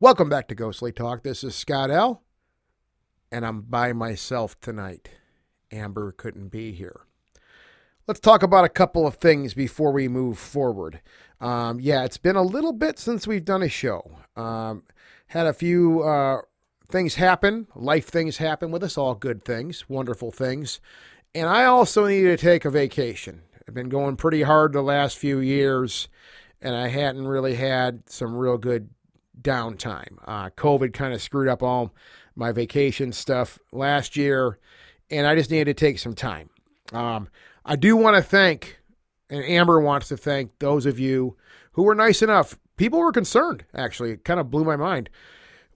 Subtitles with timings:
[0.00, 1.24] Welcome back to Ghostly Talk.
[1.24, 2.22] This is Scott L.
[3.32, 5.08] And I'm by myself tonight.
[5.72, 7.00] Amber couldn't be here.
[8.06, 11.00] Let's talk about a couple of things before we move forward.
[11.40, 14.08] Um, yeah, it's been a little bit since we've done a show.
[14.36, 14.84] Um,
[15.26, 16.42] had a few uh,
[16.88, 20.78] things happen, life things happen with us, all good things, wonderful things.
[21.34, 23.42] And I also needed to take a vacation.
[23.66, 26.06] I've been going pretty hard the last few years,
[26.62, 28.90] and I hadn't really had some real good
[29.40, 30.18] downtime.
[30.26, 31.94] Uh, COVID kind of screwed up all
[32.36, 34.58] my vacation stuff last year,
[35.10, 36.50] and I just needed to take some time.
[36.92, 37.28] Um,
[37.64, 38.78] I do want to thank,
[39.28, 41.36] and Amber wants to thank those of you
[41.72, 42.58] who were nice enough.
[42.76, 44.12] People were concerned, actually.
[44.12, 45.10] It kind of blew my mind.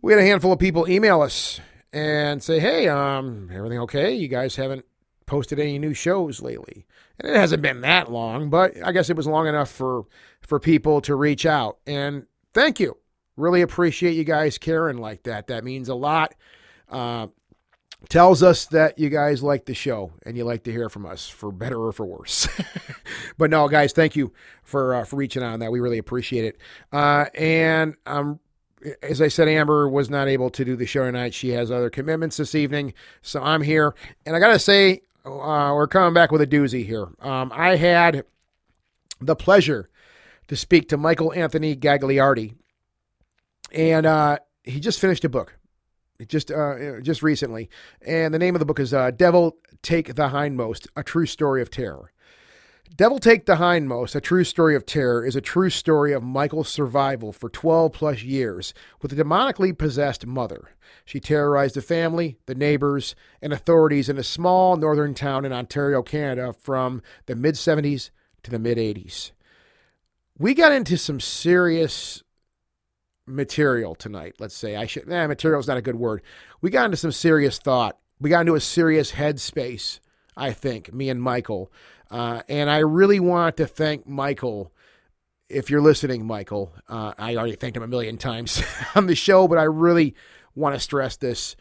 [0.01, 1.61] We had a handful of people email us
[1.93, 4.15] and say, hey, um, everything okay?
[4.15, 4.85] You guys haven't
[5.27, 6.87] posted any new shows lately.
[7.19, 10.05] And it hasn't been that long, but I guess it was long enough for
[10.41, 11.79] for people to reach out.
[11.87, 12.97] And thank you.
[13.37, 15.47] Really appreciate you guys caring like that.
[15.47, 16.35] That means a lot.
[16.89, 17.29] Uh,
[18.09, 21.29] tells us that you guys like the show and you like to hear from us
[21.29, 22.49] for better or for worse.
[23.39, 25.73] but no, guys, thank you for uh, for reaching out on that.
[25.73, 26.59] We really appreciate it.
[26.93, 28.41] Uh, and um,
[29.03, 31.35] as I said, Amber was not able to do the show tonight.
[31.35, 33.95] She has other commitments this evening, so I'm here.
[34.27, 37.09] And I got to say, uh, we're coming back with a doozy here.
[37.21, 38.25] Um, I had
[39.21, 39.89] the pleasure
[40.49, 42.57] to speak to Michael Anthony Gagliardi
[43.73, 45.59] and uh, he just finished a book,
[46.27, 47.69] just uh, just recently,
[48.01, 51.63] and the name of the book is uh, "Devil Take the Hindmost: A True Story
[51.63, 52.13] of Terror."
[52.95, 56.69] Devil Take the Hindmost, a true story of terror, is a true story of Michael's
[56.69, 60.73] survival for 12 plus years with a demonically possessed mother.
[61.07, 66.03] She terrorized the family, the neighbors, and authorities in a small northern town in Ontario,
[66.03, 68.11] Canada from the mid 70s
[68.43, 69.31] to the mid 80s.
[70.37, 72.22] We got into some serious
[73.27, 74.37] material tonight.
[74.39, 75.09] Let's say I should.
[75.09, 76.23] Nah, material is not a good word.
[76.61, 77.99] We got into some serious thought.
[78.21, 80.01] We got into a serious headspace.
[80.37, 81.71] I think me and Michael,
[82.11, 84.73] uh, and I really want to thank Michael.
[85.49, 88.63] If you're listening, Michael, uh, I already thanked him a million times
[88.95, 90.15] on the show, but I really
[90.55, 91.57] want to stress this.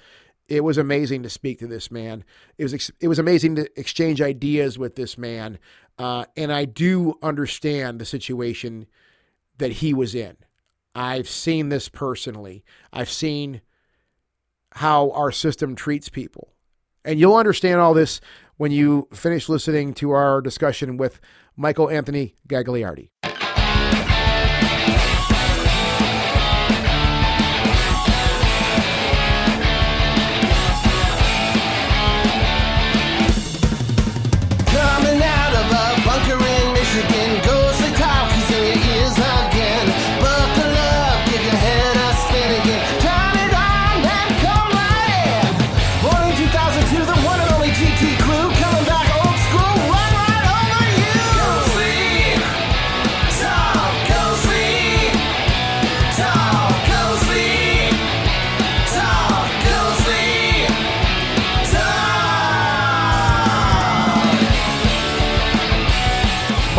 [0.47, 2.23] It was amazing to speak to this man.
[2.57, 5.59] It was it was amazing to exchange ideas with this man,
[5.97, 8.88] uh, and I do understand the situation
[9.57, 10.38] that he was in.
[10.96, 12.63] I've seen this personally.
[12.91, 13.62] I've seen
[14.74, 16.53] how our system treats people.
[17.03, 18.22] And you'll understand all this
[18.57, 21.19] when you finish listening to our discussion with
[21.57, 23.09] Michael Anthony Gagliardi.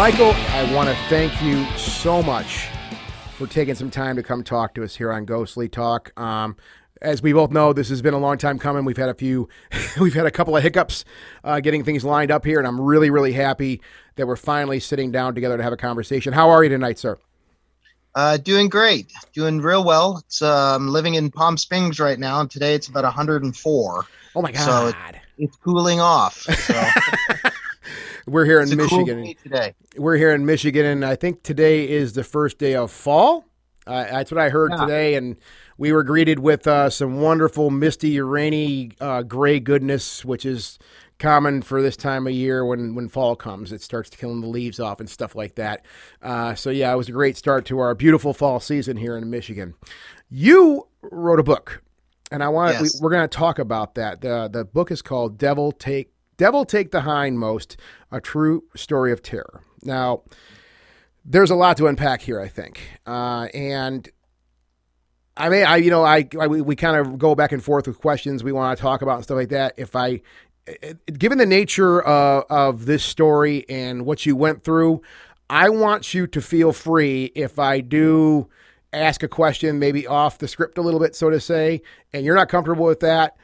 [0.02, 2.66] Michael, I want to thank you so much
[3.36, 6.12] for taking some time to come talk to us here on Ghostly Talk.
[6.18, 6.56] Um,
[7.00, 8.84] as we both know, this has been a long time coming.
[8.84, 9.48] We've had a few,
[10.00, 11.04] we've had a couple of hiccups
[11.44, 13.80] uh, getting things lined up here, and I'm really, really happy
[14.16, 16.32] that we're finally sitting down together to have a conversation.
[16.32, 17.16] How are you tonight, sir?
[18.16, 20.20] Uh, doing great, doing real well.
[20.26, 24.04] It's um, living in Palm Springs right now, and today it's about 104.
[24.34, 24.64] Oh my god!
[24.64, 24.96] So it,
[25.38, 26.38] it's cooling off.
[26.38, 26.84] So.
[28.26, 29.74] We're here in Michigan cool today.
[29.96, 33.44] We're here in Michigan, and I think today is the first day of fall.
[33.86, 34.84] Uh, that's what I heard yeah.
[34.84, 35.36] today, and
[35.76, 40.78] we were greeted with uh, some wonderful misty, rainy, uh, gray goodness, which is
[41.18, 43.72] common for this time of year when when fall comes.
[43.72, 45.84] It starts to killing the leaves off and stuff like that.
[46.20, 49.28] Uh, so yeah, it was a great start to our beautiful fall season here in
[49.30, 49.74] Michigan.
[50.30, 51.82] You wrote a book,
[52.30, 53.00] and I want yes.
[53.00, 54.20] we, are going to talk about that.
[54.20, 57.76] the The book is called "Devil Take Devil Take the Hindmost,
[58.10, 59.62] a true story of terror.
[59.82, 60.22] Now,
[61.24, 62.80] there's a lot to unpack here, I think.
[63.06, 64.08] Uh, and
[65.36, 67.86] I mean, I, you know, I, I we, we kind of go back and forth
[67.86, 69.74] with questions we want to talk about and stuff like that.
[69.76, 70.20] If I,
[71.18, 75.02] given the nature of, of this story and what you went through,
[75.48, 78.48] I want you to feel free if I do
[78.92, 81.82] ask a question, maybe off the script a little bit, so to say,
[82.12, 83.36] and you're not comfortable with that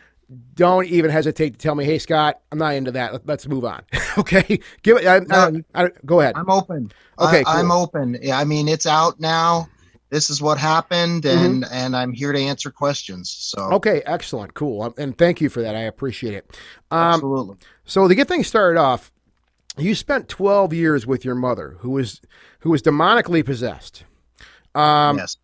[0.54, 3.26] don't even hesitate to tell me, "Hey, Scott, I'm not into that.
[3.26, 3.82] Let's move on."
[4.18, 5.06] okay, give it.
[5.06, 6.34] I, no, I, I, go ahead.
[6.36, 6.92] I'm open.
[7.18, 8.18] Okay, I, am open.
[8.20, 9.68] Yeah, I mean, it's out now.
[10.10, 13.30] this is what happened, and and I'm here to answer questions.
[13.30, 15.74] So Okay, excellent, cool, Um, and thank you for that.
[15.74, 16.58] I appreciate it.
[16.90, 17.56] Um, absolutely.
[17.84, 19.12] so to get things started off,
[19.78, 22.20] you spent 12 years with your mother, who was
[22.60, 24.04] who was demonically possessed.
[24.74, 25.36] Um, yes.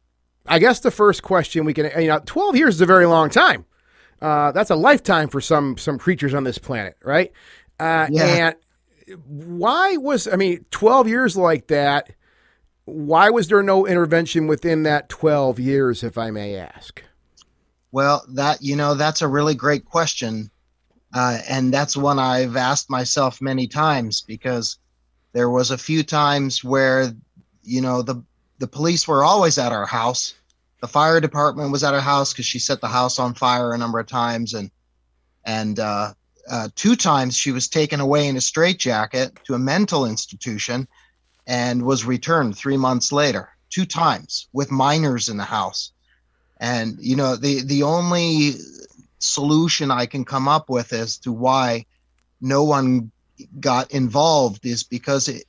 [0.46, 3.30] I guess the first question we can, you know, 12 years is a very long
[3.30, 3.64] time.
[4.20, 7.32] Uh, that's a lifetime for some some creatures on this planet, right?
[7.78, 8.24] Uh, Yeah.
[8.24, 8.56] And
[9.26, 12.10] why was I mean 12 years like that?
[12.86, 17.02] Why was there no intervention within that 12 years, if I may ask?
[17.92, 20.50] Well, that you know, that's a really great question,
[21.14, 24.78] uh, and that's one I've asked myself many times because
[25.32, 27.12] there was a few times where
[27.62, 28.22] you know the
[28.58, 30.34] the police were always at our house,
[30.84, 33.78] the fire department was at her house because she set the house on fire a
[33.78, 34.70] number of times, and
[35.44, 36.12] and uh,
[36.50, 40.86] uh, two times she was taken away in a straitjacket to a mental institution,
[41.46, 43.48] and was returned three months later.
[43.70, 45.94] Two times with minors in the house
[46.60, 48.52] and you know the the only
[49.18, 51.84] solution i can come up with as to why
[52.40, 53.10] no one
[53.58, 55.44] got involved is because it,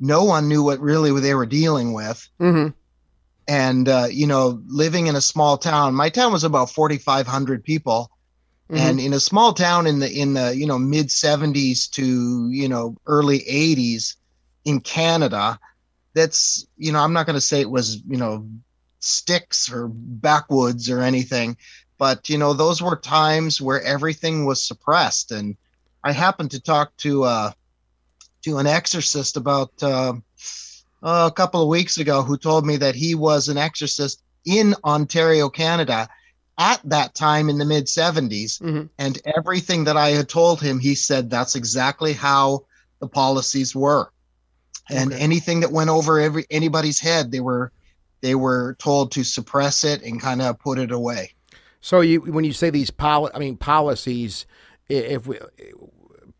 [0.00, 2.70] no one knew what really they were dealing with Mm-hmm.
[3.48, 8.10] And uh, you know living in a small town my town was about 4500 people
[8.70, 8.90] Mm-hmm.
[8.90, 12.68] and in a small town in the in the you know mid 70s to you
[12.68, 14.16] know early 80s
[14.64, 15.58] in canada
[16.14, 18.46] that's you know i'm not going to say it was you know
[19.00, 21.56] sticks or backwoods or anything
[21.98, 25.56] but you know those were times where everything was suppressed and
[26.04, 27.50] i happened to talk to uh
[28.42, 30.12] to an exorcist about uh,
[31.02, 35.48] a couple of weeks ago who told me that he was an exorcist in ontario
[35.48, 36.08] canada
[36.58, 38.88] at that time in the mid 70s Mhm.
[38.98, 42.64] and everything that i had told him he said that's exactly how
[43.00, 44.10] the policies were
[44.90, 45.22] and Okay.
[45.22, 47.72] anything that went over every anybody's head they were
[48.20, 51.32] they were told to suppress it and kind of put it away
[51.80, 54.46] So you, when you say these poli- I mean policies,
[54.88, 55.38] if we,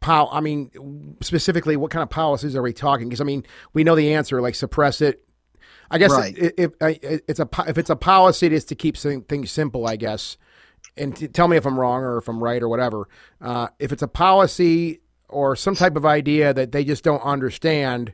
[0.03, 3.09] pol- I mean specifically, what kind of policies are we talking?
[3.09, 5.25] Because I mean, we know the answer, like suppress it.
[5.91, 6.37] I guess Right.
[6.37, 9.87] if, if, if it's a if it's a policy, it is to keep things simple,
[9.87, 10.37] I guess.
[10.97, 13.09] And t- tell me if I'm wrong or if I'm right or whatever.
[13.41, 18.13] Uh, if it's a policy or some type of idea that they just don't understand,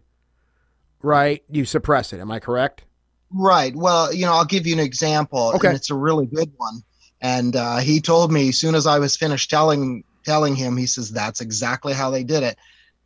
[1.03, 1.43] right?
[1.51, 2.21] You suppress it.
[2.21, 2.85] Am I correct?
[3.33, 3.75] Right.
[3.75, 5.69] Well, you know, I'll give you an example, Okay.
[5.69, 6.83] and it's a really good one.
[7.21, 10.87] And uh, he told me as soon as I was finished telling telling him, he
[10.87, 12.59] says that's exactly how they did it.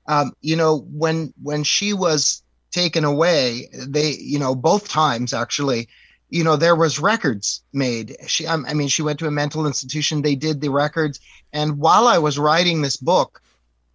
[0.09, 2.43] Um, you know, when when she was
[2.73, 5.89] taken away, they, you know, both times actually,
[6.31, 8.17] you know, there was records made.
[8.27, 10.23] She, I I mean, she went to a mental institution.
[10.23, 11.21] They did the records,
[11.53, 13.41] and while I was writing this book,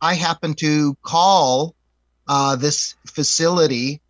[0.01, 1.75] I happened to call
[2.29, 4.01] uh, this facility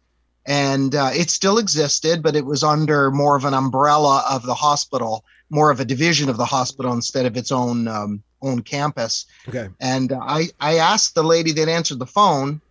[0.45, 4.53] and uh, it still existed, but it was under more of an umbrella of the
[4.53, 9.25] hospital, more of a division of the hospital instead of its own um, own campus.
[9.47, 9.69] Okay.
[9.79, 12.61] And I I asked the lady that answered the phone.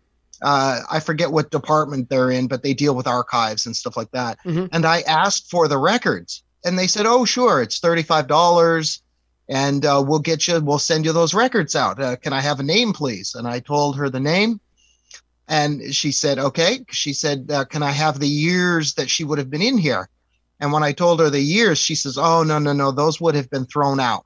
[0.42, 4.10] Uh, I forget what department they're in, but they deal with archives and stuff like
[4.10, 4.38] that.
[4.44, 4.68] Mhm.
[4.72, 9.02] And I asked for the records, and they said, "Oh, sure, it's thirty five dollars."
[9.48, 10.60] And uh, we'll get you.
[10.60, 12.02] We'll send you those records out.
[12.02, 13.36] Uh, can I have a name, please?
[13.36, 14.58] And I told her the name,
[15.48, 16.84] and she said, okay.
[16.90, 20.08] She said, uh, can I have the years that she would have been in here?
[20.58, 23.36] And when I told her the years, she says, oh, no, no, no, those would
[23.36, 24.25] have been thrown out.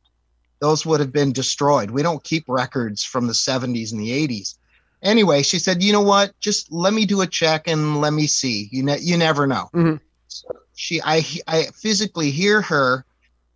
[0.60, 1.90] Those would have been destroyed.
[1.90, 4.56] We don't keep records from the 70s and the 80s.
[5.02, 6.38] Anyway, she said, you know what?
[6.40, 8.68] Just let me do a check and let me see.
[8.70, 9.70] You ne- you never know.
[9.74, 10.00] Mhm.
[10.28, 13.06] So she, I, I physically hear her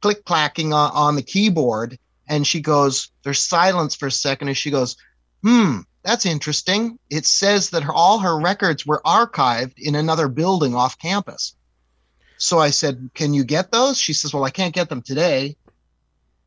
[0.01, 4.57] click clacking on, on the keyboard, and she goes, there's silence for a second, and
[4.57, 4.97] she goes,
[5.43, 6.99] hmm, that's interesting.
[7.11, 11.55] It says that her, all her records were archived in another building off campus.
[12.37, 13.99] So I said, Can you get those?
[13.99, 15.57] She says, Well, I can't get them today,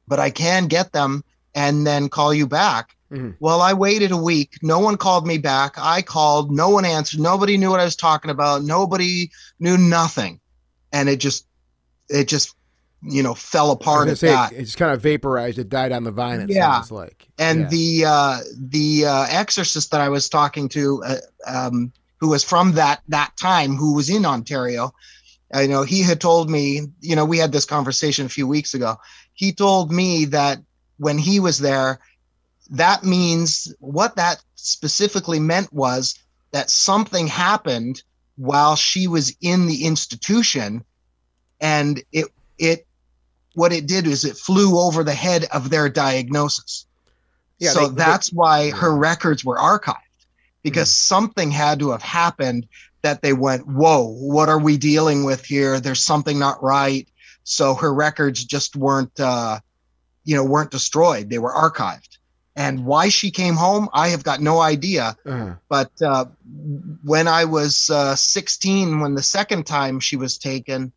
[0.07, 1.23] but I can get them
[1.55, 2.95] and then call you back.
[3.11, 3.35] Mhm.
[3.39, 4.57] Well, I waited a week.
[4.61, 5.75] No one called me back.
[5.77, 6.51] I called.
[6.51, 7.19] No one answered.
[7.21, 8.63] Nobody knew what I was talking about.
[8.63, 10.39] Nobody knew nothing.
[10.91, 11.45] And it just,
[12.09, 12.53] it just,
[13.01, 14.51] you know, fell apart at say, that.
[14.51, 15.57] it- it's kind of vaporized.
[15.57, 16.41] It died on the vine.
[16.41, 16.73] It Yeah.
[16.73, 17.27] sounds like.
[17.39, 17.67] and Yeah.
[17.69, 22.73] the uh, the uh, exorcist that I was talking to, uh, um, who was from
[22.73, 24.91] that that time, who was in Ontario,
[25.53, 26.87] I know he had told me.
[26.99, 28.97] You know, we had this conversation a few weeks ago.
[29.37, 30.57] He told me that
[30.97, 31.99] when he was there,
[32.71, 36.17] that means what that specifically meant was
[36.51, 38.01] that something happened
[38.35, 40.83] while she was in the institution,
[41.61, 42.25] and it
[42.57, 42.87] it
[43.53, 46.87] what it did is it flew over the head of their diagnosis.
[47.59, 49.95] Yeah, so they- they- that's why her records were archived
[50.63, 51.15] because mm-hmm.
[51.15, 52.67] something had to have happened
[53.03, 55.79] that they went, Whoa, what are we dealing with here?
[55.79, 57.07] There's something not right.
[57.49, 59.61] So her records just weren't, uh,
[60.25, 61.29] you know, weren't destroyed.
[61.29, 62.17] They were archived.
[62.57, 65.15] And why she came home, I have got no idea.
[65.25, 65.53] Uh-huh.
[65.69, 66.25] But uh,
[67.03, 70.91] when I was uh, 16, when the second time she was taken,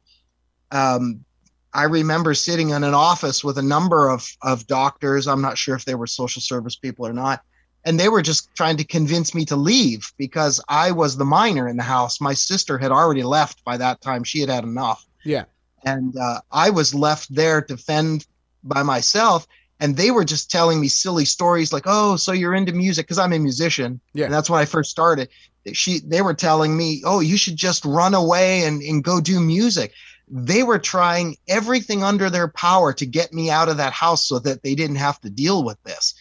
[0.73, 1.25] um,
[1.73, 5.29] I remember sitting in an office with a number of, of doctors.
[5.29, 7.43] I'm not sure if they were social service people or not.
[7.85, 11.69] And they were just trying to convince me to leave because I was the minor
[11.69, 12.21] in the house.
[12.21, 14.25] My sister had already left by that time.
[14.25, 15.07] She had had enough.
[15.25, 15.45] Yeah.
[15.85, 18.27] And uh, I was left there to fend
[18.63, 19.47] by myself.
[19.79, 23.07] And they were just telling me silly stories like oh so you're into music?
[23.07, 24.01] Because i'm a musician.
[24.13, 24.27] Yeah.
[24.27, 25.29] And that's when i first started.
[25.73, 29.41] She they were telling me oh you should just run away and, and go do
[29.41, 29.93] music.
[30.29, 34.39] They were trying everything under their power to get me out of that house so
[34.41, 36.15] that they didn't have to deal with this.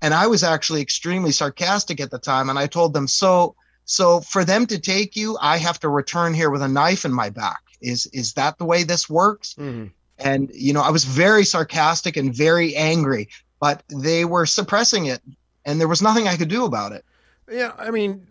[0.00, 2.48] And i was actually extremely sarcastic at the time.
[2.48, 6.32] And i told them so so for them to take you i have to return
[6.32, 9.86] here with a knife in my back is is that the way this works mm-hmm
[10.24, 13.28] and, you know, I was very sarcastic and very angry,
[13.60, 15.20] but they were suppressing it
[15.64, 17.04] and there was nothing I could do about it.
[17.50, 17.72] Yeah.
[17.78, 18.26] I mean,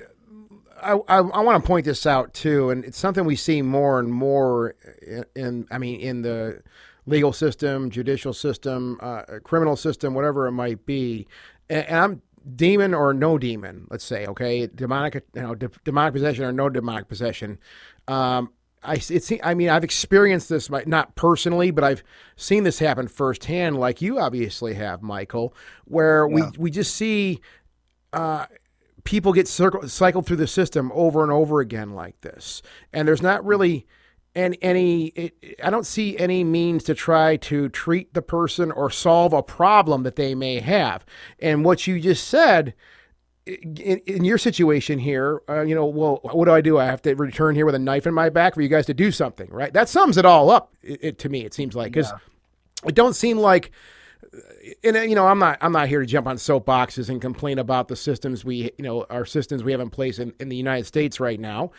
[0.82, 4.00] I, I, I want to point this out too, and it's something we see more
[4.00, 6.62] and more in, in I mean, in the
[7.06, 11.28] legal system, judicial system, uh, criminal system, whatever it might be.
[11.70, 12.22] And, and, I'm
[12.56, 16.70] demon or no demon, let's say, okay, demonic, you know, de- demonic possession or no
[16.70, 17.60] demonic possession.
[18.08, 18.52] Um,
[18.84, 22.04] I it's I mean I've experienced this not personally, but I've
[22.36, 25.54] seen this happen firsthand, like you obviously have, Michael,
[25.86, 26.36] where yeah.
[26.36, 27.40] we we just see
[28.14, 28.48] uh,
[29.04, 32.62] people get circle, cycled through the system over and over again like this,
[32.92, 33.86] and there's not really
[34.34, 38.90] any any it, I don't see any means to try to treat the person or
[38.90, 41.06] solve a problem that they may have.
[41.40, 42.74] And what you just said
[43.46, 46.78] in, in, your situation here, uh, you know, well, what do I do?
[46.78, 48.94] I have to return here with a knife in my back for you guys to
[48.94, 49.74] do something, right?
[49.74, 50.74] That sums it all up.
[50.82, 52.90] It, it to me, it seems like because yeah.
[52.90, 53.72] it don't seem like,
[54.34, 54.38] uh,
[54.84, 57.88] and you know, I'm not I'm not here to jump on soapboxes and complain about
[57.88, 60.86] the systems we, you know, our systems we have in place in, in the United
[60.86, 61.72] States right now,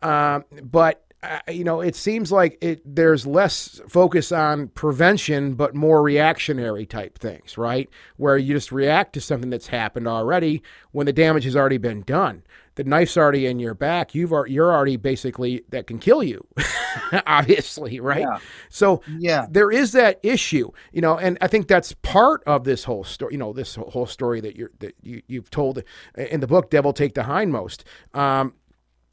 [0.00, 1.04] uh, but
[1.48, 7.18] you know, it seems like it there's less focus on prevention, but more reactionary type
[7.18, 7.88] things, right?
[8.16, 10.62] Where you just react to something that's happened already
[10.92, 12.42] when the damage has already been done.
[12.76, 14.14] The knife's already in your back.
[14.14, 16.44] You've you're already basically that can kill you,
[17.26, 18.26] obviously, right?
[18.28, 18.38] Yeah.
[18.68, 22.82] So yeah, there is that issue, you know, and I think that's part of this
[22.84, 23.34] whole story.
[23.34, 25.82] You know, this whole story that you're that you, you've told
[26.16, 28.54] in the book, "Devil Take the Hindmost." Um,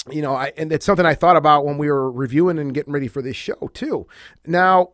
[0.10, 2.94] you know, I, and it's something I thought about when we were reviewing and getting
[2.94, 4.08] ready for this show too.
[4.46, 4.92] Now,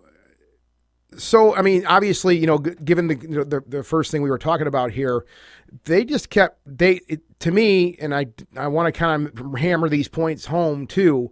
[1.15, 4.67] so I mean, obviously, you know, given the the, the first thing we were talking
[4.67, 5.25] about here,
[5.85, 9.87] they just kept they it, to me, and I I want to kind of hammer
[9.87, 11.31] these points home too.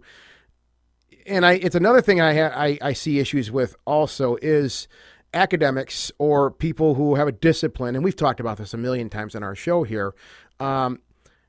[1.26, 4.88] And I, it's another thing I, ha, I I see issues with also is
[5.34, 9.34] academics or people who have a discipline, and we've talked about this a million times
[9.34, 10.14] on our show here.
[10.58, 11.00] Um,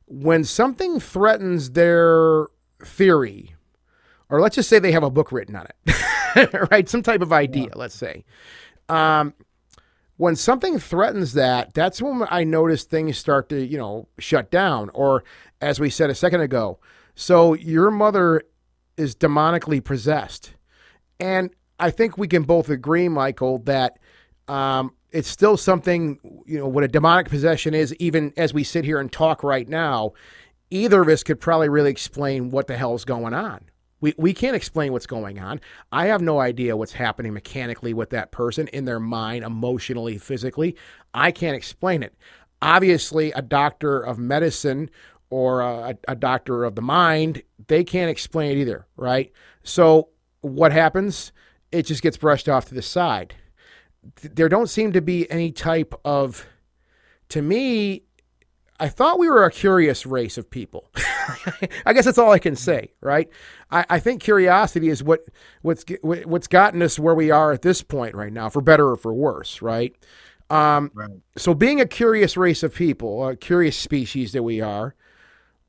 [0.08, 2.48] when something threatens their
[2.84, 3.56] theory,
[4.30, 6.88] or let's just say they have a book written on it, right?
[6.90, 7.76] Some type of idea, yeah.
[7.76, 8.26] let's say.
[8.90, 9.34] Um,
[10.18, 14.90] when something threatens that, that's when I notice things start to, you know, shut down.
[14.94, 15.24] Or
[15.62, 16.80] as we said a second ago,
[17.14, 18.44] so your mother
[18.98, 20.54] is demonically possessed.
[21.20, 24.00] And I think we can both agree, Michael, that
[24.48, 28.86] um, it's still something, you know, what a demonic possession is, even as we sit
[28.86, 30.14] here and talk right now,
[30.70, 33.62] either of us could probably really explain what the hell's going on.
[34.00, 35.60] We, we can't explain what's going on.
[35.92, 40.76] I have no idea what's happening mechanically with that person in their mind, emotionally, physically.
[41.14, 42.14] I can't explain it.
[42.62, 44.90] Obviously, a doctor of medicine
[45.30, 49.32] or a, a doctor of the mind, they can't explain it either, right?
[49.64, 50.10] So,
[50.42, 51.32] what happens?
[51.72, 53.36] It just gets brushed off to the side
[54.22, 56.46] there don't seem to be any type of,
[57.30, 58.04] to me,
[58.80, 60.90] I thought we were a curious race of people.
[61.86, 63.30] I guess that's all I can say, right?
[63.72, 65.22] I, I, think curiosity is what
[65.64, 68.98] what's what's gotten us where we are at this point right now, for better or
[68.98, 69.96] for worse, right?
[70.50, 71.10] Um, right.
[71.38, 74.96] So, being a curious race of people, a curious species that we are,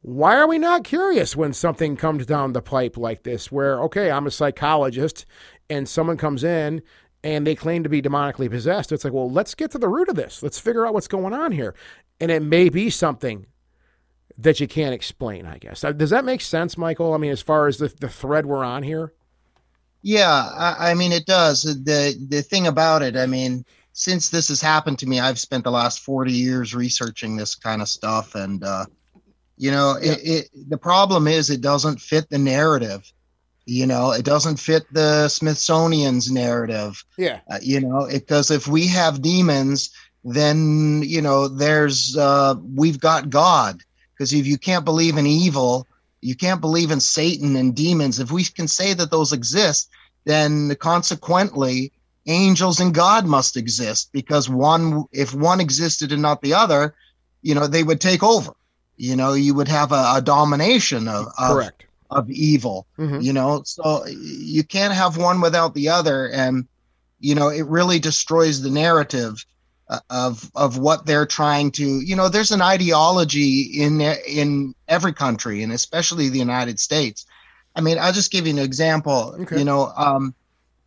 [0.02, 3.50] why are we not curious when something comes down the pipe like this?
[3.50, 5.25] Where okay, I'm a psychologist,
[5.71, 6.83] and someone comes in
[7.35, 8.90] and they claim to be demonically possessed.
[8.90, 10.42] It's like, well, let's get to the root of this.
[10.42, 11.75] Let's figure out what's going on here.
[12.20, 13.47] And it may be something
[14.38, 15.85] that you can't explain, I guess.
[15.85, 17.12] Uh, does that make sense, Michael?
[17.12, 19.12] I mean, as far as the, the thread we're on here?
[20.02, 21.62] Yeah, I, I mean, it does.
[21.62, 25.64] The, the thing about it, I mean, since this has happened to me, I've spent
[25.64, 28.35] the last 40 years researching this kind of stuff.
[28.37, 28.87] And, uh,
[29.56, 30.12] You know, Yeah.
[30.12, 33.12] it, it, the problem is it doesn't fit the narrative.
[33.68, 37.04] You know, it doesn't fit the Smithsonian's narrative.
[37.18, 37.40] Yeah.
[37.50, 39.90] Uh, you know, because if we have demons,
[40.25, 43.82] then you know there's uh, we've got God.
[44.14, 45.87] Because if you can't believe in evil,
[46.22, 48.18] you can't believe in Satan and demons.
[48.18, 49.90] If we can say that those exist,
[50.25, 51.92] then consequently
[52.26, 56.94] angels and God must exist because one if one existed and not the other,
[57.42, 58.52] you know, they would take over.
[58.96, 61.84] You know, you would have a, a domination of, of Correct.
[62.10, 63.22] Of evil Mhm.
[63.22, 66.66] you know so you can't have one without the other and
[67.20, 69.44] you know it really destroys the narrative
[69.90, 75.12] uh, of of what they're trying to you know there's an ideology in in every
[75.12, 77.24] country and especially the United States
[77.76, 79.58] i mean i'll just give you an example Okay.
[79.58, 80.34] you know um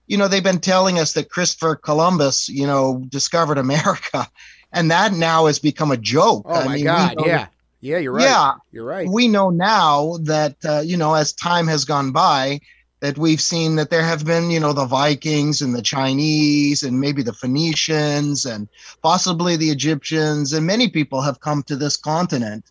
[0.08, 4.28] you know they've been telling us that christopher columbus you know discovered america
[4.74, 7.16] and that now has become a joke Oh I my mean, God.
[7.26, 7.48] Yeah.
[7.82, 7.98] Yeah.
[7.98, 8.24] You're right.
[8.24, 9.08] yeah You're right.
[9.10, 12.60] we know now that uh, you know as time has gone by
[13.02, 17.00] that we've seen that there have been you know the vikings and the chinese and
[17.00, 18.68] maybe the phoenicians and
[19.02, 22.64] possibly the egyptians and many people have come to this continent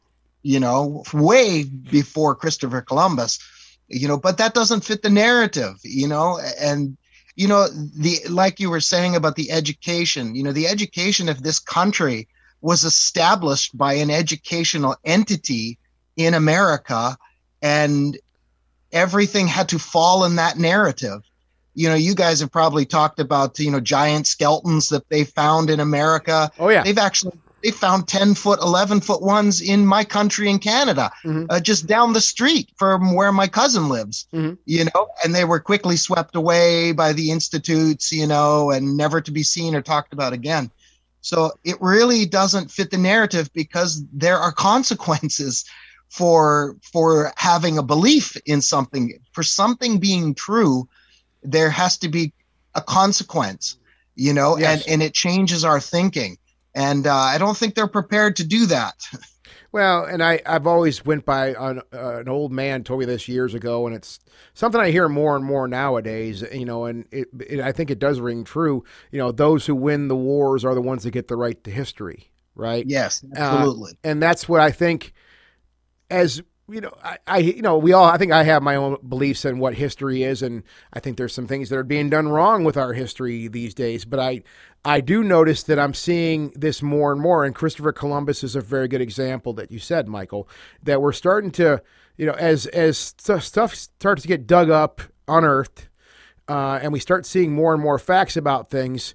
[0.42, 3.38] you know way before christopher columbus
[3.88, 6.96] you know but that doesn't fit the narrative you know and
[7.36, 11.42] you know the like you were saying about the education you know the education of
[11.42, 12.28] this country
[12.60, 15.78] was established by an educational entity
[16.16, 17.16] in America
[17.62, 18.18] and
[18.92, 21.22] everything had to fall in that narrative.
[21.74, 25.70] You know, you guys have probably talked about, you know, giant skeletons that they found
[25.70, 26.50] in America.
[26.58, 26.82] Oh yeah.
[26.82, 31.44] They've actually they found 10 foot, 11 foot ones in my country in Canada, Mhm.
[31.50, 34.56] uh, just down the street from where my cousin lives, Mhm.
[34.64, 39.20] you know, and they were quickly swept away by the institutes, you know, and never
[39.20, 40.70] to be seen or talked about again.
[41.20, 45.64] So it really doesn't fit the narrative because there are consequences
[46.08, 49.18] for for having a belief in something.
[49.32, 50.88] For something being true
[51.42, 52.32] there has to be
[52.74, 53.76] a consequence
[54.14, 54.82] you know Yes.
[54.86, 56.36] and and it changes our thinking.
[56.74, 58.94] And uh, i don't think they're prepared to do that
[59.72, 63.28] Well, and I, I've always went by an, uh, an old man told me this
[63.28, 64.18] years ago, and it's
[64.52, 66.42] something I hear more and more nowadays.
[66.52, 68.84] You know, and it, it, I think it does ring true.
[69.12, 71.70] You know, those who win the wars are the ones that get the right to
[71.70, 72.88] history, right?
[72.88, 75.12] yes Uh, absolutely and that's what I think.
[76.10, 78.96] As you know, I, I you know we all I think I have my own
[79.06, 82.28] beliefs in what history is, and I think there's some things that are being done
[82.28, 84.04] wrong with our history these days.
[84.04, 84.42] But I
[84.84, 88.60] I do notice that I'm seeing this more and more, and Christopher Columbus is a
[88.60, 90.48] very good example that you said, Michael,
[90.82, 91.82] that we're starting to
[92.16, 95.88] you know as as st- stuff starts to get dug up, unearthed,
[96.48, 99.14] uh, and we start seeing more and more facts about things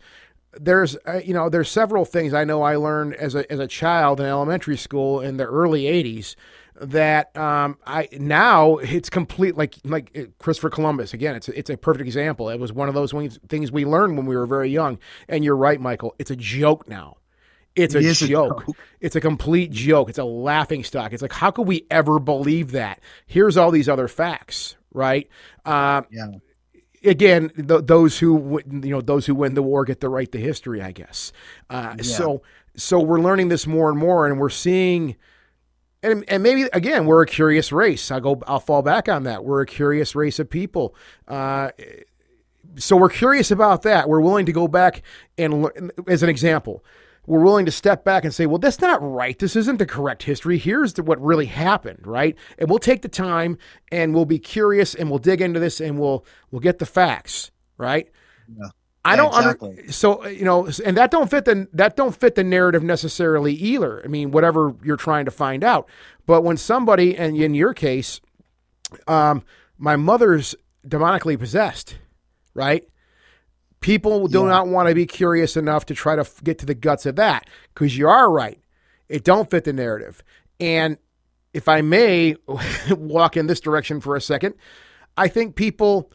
[0.58, 3.68] there's uh, you know there's several things I know I learned as a as a
[3.68, 6.36] child in elementary school in the early 80s
[6.82, 11.70] that um, I now it's complete like like uh, Christopher Columbus again it's a, it's
[11.70, 13.14] a perfect example it was one of those
[13.48, 16.88] things we learned when we were very young and you're right Michael it's a joke
[16.90, 17.18] now
[17.76, 18.66] it's a It is a joke.
[18.68, 18.78] joke.
[19.02, 20.08] It's a complete joke.
[20.08, 21.12] It's a laughing stock.
[21.12, 23.02] It's like, how could we ever believe that?
[23.28, 25.28] Here's all these other facts, right?
[25.66, 26.28] Uh, yeah
[27.04, 30.32] again, th- those who win- you know those who win the war get the right
[30.32, 31.32] to history, I guess.
[31.70, 32.04] Uh, Yeah.
[32.04, 32.42] So
[32.76, 35.16] so we're learning this more and more, and we're seeing.
[36.06, 38.12] And, and maybe again we're a curious race.
[38.12, 38.42] I go.
[38.48, 39.44] I'll fall back on that.
[39.44, 40.96] We're a curious race of people.
[41.28, 41.72] Uh,
[42.78, 44.10] so we're curious about that.
[44.10, 45.02] We're willing to go back
[45.38, 45.70] and,
[46.08, 46.84] as an example,
[47.26, 49.38] we're willing to step back and say, well, that's not right.
[49.40, 50.58] This isn't the correct history.
[50.58, 52.36] Here's the, what really happened, right?
[52.58, 53.58] And we'll take the time
[53.92, 57.52] and we'll be curious and we'll dig into this and we'll we'll get the facts,
[57.78, 58.10] right?
[58.48, 58.68] Yeah.
[59.06, 62.36] I don't under, so uh, you know, and that don't fit the that don't fit
[62.36, 64.02] the narrative necessarily either.
[64.04, 65.88] I mean, whatever you're trying to find out.
[66.26, 68.20] But when somebody, and in your case,
[69.08, 69.44] um,
[69.78, 70.56] my mother's
[70.88, 71.98] demonically possessed,
[72.54, 72.84] right?
[73.82, 74.48] People do Yeah.
[74.48, 77.48] not want to be curious enough to try to get to the guts of that
[77.74, 78.60] because you are right.
[79.10, 80.24] It don't fit the narrative.
[80.60, 80.98] And
[81.54, 82.36] if I may
[82.90, 84.56] walk in this direction for a second,
[85.18, 86.12] I think people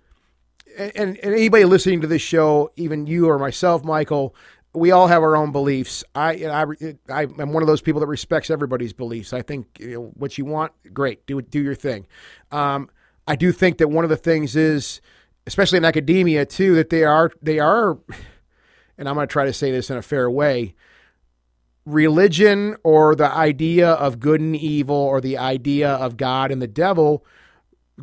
[0.81, 4.35] and, and anybody listening to this show, even you or myself, Michael,
[4.73, 6.05] we all have our own beliefs.
[6.15, 6.65] I, I,
[7.09, 9.33] I am one of those people that respects everybody's beliefs.
[9.33, 12.07] I think you know, what you want, great, do do your thing.
[12.51, 12.89] Um,
[13.27, 15.01] I do think that one of the things is,
[15.47, 17.99] especially in academia too, that they are they are,
[18.99, 20.75] and I'm going to try to say this in a fair way.
[21.85, 26.69] Religion or the idea of good and evil or the idea of God and the
[26.69, 27.25] devil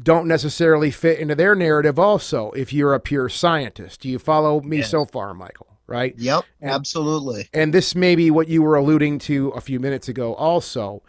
[0.03, 4.01] don't necessarily fit into their narrative also if you're a pure scientist.
[4.01, 4.83] Do you follow me Yeah.
[4.85, 5.67] so far, Michael?
[5.87, 6.13] Right?
[6.17, 10.07] yep And- absolutely And this may be what you were alluding to a few minutes
[10.09, 11.01] ago also.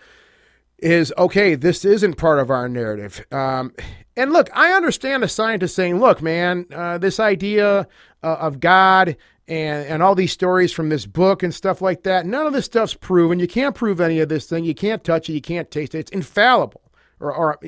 [0.81, 3.27] is okay, this isn't part of our narrative.
[3.33, 3.73] Um,
[4.17, 7.89] and look, I understand a scientist saying, look, man, uh, this idea
[8.23, 9.17] uh, of God
[9.49, 12.67] and, and all these stories from this book and stuff like that, none of this
[12.67, 13.41] stuff's proven.
[13.41, 14.65] You can't prove any of this thing.
[14.65, 15.33] You can't touch it.
[15.33, 15.99] You can't taste it.
[15.99, 16.83] It's infallible.
[17.19, 17.59] Or, or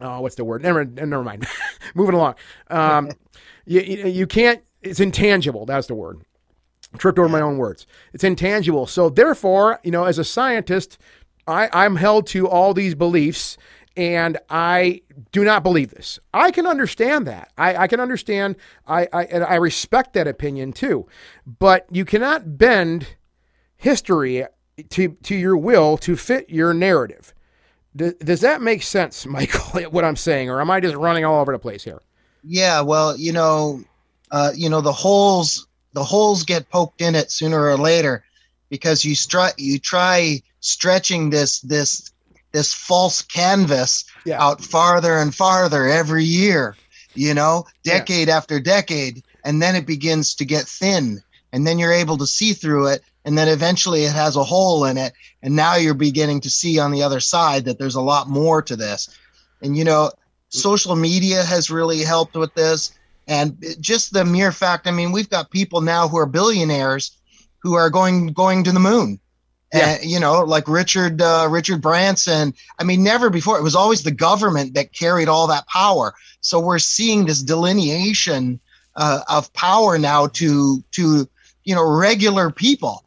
[0.00, 0.62] oh, what's the word?
[0.62, 1.46] Never, never mind.
[1.94, 2.34] Moving along.
[2.68, 3.10] Um,
[3.66, 5.66] you, you can't, it's intangible.
[5.66, 6.20] That's the word.
[6.98, 7.86] Tripped over my own words.
[8.12, 8.86] It's intangible.
[8.86, 10.98] So, therefore, you know, as a scientist,
[11.46, 13.58] I, I'm held to all these beliefs
[13.96, 15.02] and I
[15.32, 16.18] do not believe this.
[16.32, 17.52] I can understand that.
[17.56, 18.56] I, I can understand.
[18.86, 21.06] I, I and I respect that opinion too.
[21.46, 23.16] But you cannot bend
[23.76, 24.44] history
[24.90, 27.34] to to your will to fit your narrative.
[27.96, 29.90] Does, does that make sense, Michael?
[29.90, 32.00] What I'm saying, or am I just running all over the place here?
[32.42, 32.80] Yeah.
[32.80, 33.82] Well, you know,
[34.30, 38.24] uh, you know the holes the holes get poked in it sooner or later
[38.68, 42.10] because you try you try stretching this this
[42.54, 44.42] this false canvas yeah.
[44.42, 46.76] out farther and farther every year,
[47.14, 48.36] you know, decade yeah.
[48.36, 49.24] after decade.
[49.44, 51.20] And then it begins to get thin.
[51.52, 53.02] And then you're able to see through it.
[53.24, 55.12] And then eventually it has a hole in it.
[55.42, 58.60] And now you're beginning to see on the other side that there's a lot more
[58.62, 59.08] to this.
[59.62, 60.10] And, you know,
[60.48, 62.92] social media has really helped with this.
[63.26, 67.16] And just the mere fact, I mean, we've got people now who are billionaires
[67.62, 69.18] who are going going to the moon
[69.74, 69.96] yeah.
[69.96, 72.54] And, you know, like Richard uh, Richard Branson.
[72.78, 73.58] I mean, never before.
[73.58, 76.14] It was always the government that carried all that power.
[76.40, 78.60] So we're seeing this delineation
[78.94, 81.28] uh, of power now to to
[81.64, 83.03] you know regular people,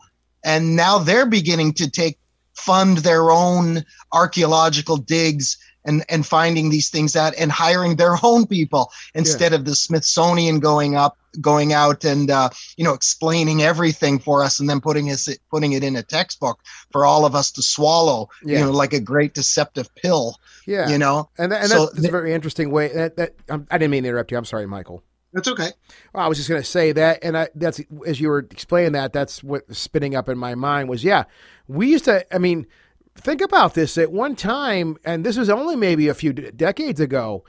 [0.47, 2.17] and now they're beginning to take
[2.53, 3.83] fund their own
[4.13, 9.57] archaeological digs and and finding these things out and hiring their own people instead yeah.
[9.57, 14.59] of the Smithsonian going up going out and uh, you know explaining everything for us
[14.59, 16.59] and then putting us putting it in a textbook
[16.91, 18.59] for all of us to swallow yeah.
[18.59, 22.07] you know like a great deceptive pill yeah you know and, that, and so that's,
[22.07, 24.65] a very interesting way that, that um, i didn't mean to interrupt you i'm sorry
[24.65, 25.03] michael
[25.37, 25.69] that's okay
[26.13, 28.93] well, i was just going to say that and I, that's as you were explaining
[28.93, 31.23] that that's what spinning up in my mind was yeah
[31.67, 32.67] we used to i mean
[33.15, 37.43] think about this at one time and this was only maybe a few decades ago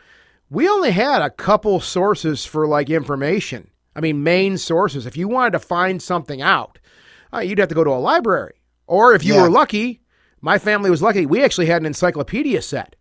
[0.50, 5.06] we only had a couple sources for like information I mean, main sources.
[5.06, 6.78] If you wanted to find something out,
[7.34, 8.54] uh, you'd have to go to a library.
[8.86, 9.42] Or if you yeah.
[9.42, 10.02] were lucky,
[10.40, 12.94] my family was lucky, we actually had an encyclopedia set.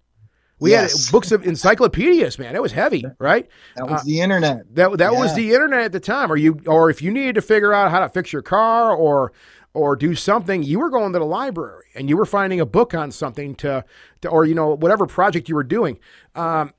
[0.60, 1.06] We yes.
[1.06, 2.56] had books of encyclopedias, man.
[2.56, 3.48] It was heavy, right?
[3.76, 4.76] That was uh, the internet.
[4.76, 5.20] That that yeah.
[5.20, 6.32] was the internet at the time.
[6.32, 9.34] Or you, or if you needed to figure out how to fix your car, or
[9.78, 12.96] or do something, you were going to the library and you were finding a book
[12.96, 13.86] on something to,
[14.22, 16.00] to or you know whatever project you were doing.
[16.34, 16.74] Um,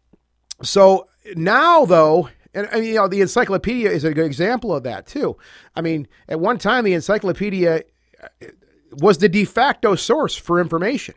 [0.62, 5.06] so now, though, and, and, you know, the encyclopedia is a good example of that
[5.06, 5.36] too.
[5.76, 7.84] I mean, at one time, the encyclopedia
[8.22, 8.46] uh,
[9.00, 11.14] was the de facto source for information.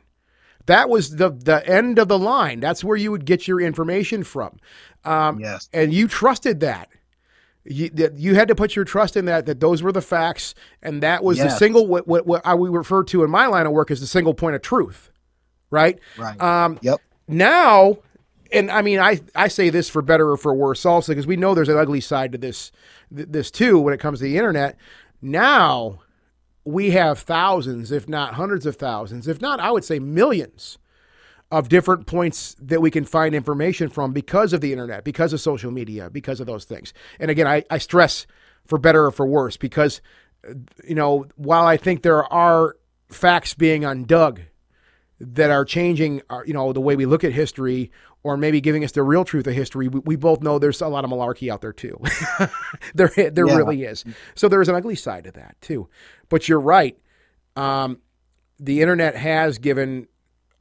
[0.66, 2.60] That was the the end of the line.
[2.60, 4.60] That's where you would get your information from.
[5.04, 5.70] Um, yes.
[5.74, 6.90] And you trusted that.
[7.64, 10.56] You, that you had to put your trust in that that those were the facts
[10.82, 11.54] and that was yes.
[11.54, 14.02] the single what, what, what I would refer to in my line of work as
[14.02, 15.12] the single point of truth
[15.70, 18.00] right right um, yep now
[18.52, 21.38] and I mean, I, I say this for better or for worse also, because we
[21.38, 22.72] know there's an ugly side to this,
[23.10, 24.78] this too, when it comes to the internet.
[25.22, 26.00] Now
[26.64, 30.78] we have thousands, if not hundreds of thousands, if not, I would say millions
[31.52, 35.42] of different points that we can find information from because of the internet, because of
[35.42, 36.94] social media, because of those things.
[37.20, 38.26] And again, I, I stress
[38.66, 40.02] for better or for worse, because,
[40.88, 42.78] you know, while I think there are
[43.10, 44.40] facts being undug
[45.20, 47.92] that are changing, our, uh, you know, the way we look at history
[48.24, 50.88] or maybe giving us the real truth of history, we, we both know there's a
[50.88, 52.00] lot of malarkey out there too.
[52.96, 53.56] there there yeah.
[53.56, 54.04] really is.
[54.36, 55.90] So there's an ugly side to that too.
[56.30, 56.98] But you're right.
[57.56, 58.00] Um,
[58.60, 60.08] the internet has given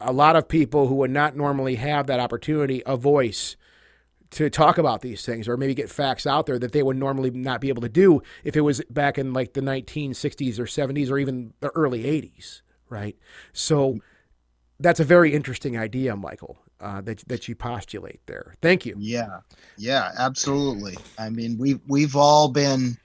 [0.01, 3.57] a lot of people who would not normally have that opportunity a voice
[4.31, 7.31] to talk about these things or maybe get facts out there that they would normally
[7.31, 11.11] not be able to do if it was back in like the 1960s or 70s
[11.11, 13.17] or even the early 80s, right?
[13.53, 13.99] So
[14.81, 18.55] that's a very interesting idea, Michael uh, that that you postulate there.
[18.63, 18.95] Thank you.
[18.99, 19.41] Yeah,
[19.77, 20.97] yeah, absolutely.
[21.19, 22.97] I mean, we've we've all been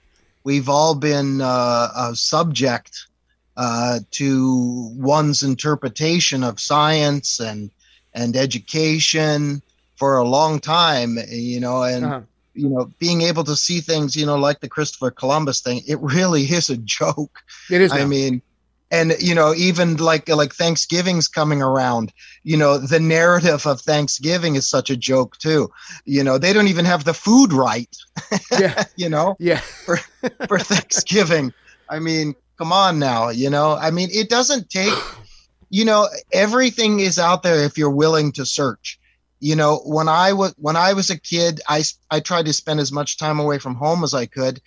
[0.44, 3.06] we've all been uh, a subject
[3.56, 7.70] uh, to one's interpretation of science and
[8.14, 9.62] and education
[9.96, 11.18] for a long time.
[11.28, 12.04] You know, and.
[12.04, 12.20] Uh-huh.
[12.58, 16.00] You know, being able to see things, you know, like the Christopher Columbus thing, it
[16.00, 17.42] really is a joke.
[17.70, 17.92] It is.
[17.92, 17.98] Now.
[17.98, 18.40] I mean,
[18.90, 22.12] and you know even like like thanksgiving's coming around
[22.44, 25.68] you know the narrative of thanksgiving is such a joke too.
[26.04, 27.94] You know they don't even have the food right
[28.58, 28.84] yeah.
[28.96, 29.58] you know yeah.
[29.58, 29.98] for,
[30.46, 31.52] for thanksgiving.
[31.88, 33.76] I mean come on now you know?
[33.76, 34.94] I mean it doesn't take
[35.70, 38.98] you know, everything is out there if you're willing to search.
[39.40, 42.80] You know, when I was when I was a kid, I I tried to spend
[42.80, 44.60] as much time away from home as I could,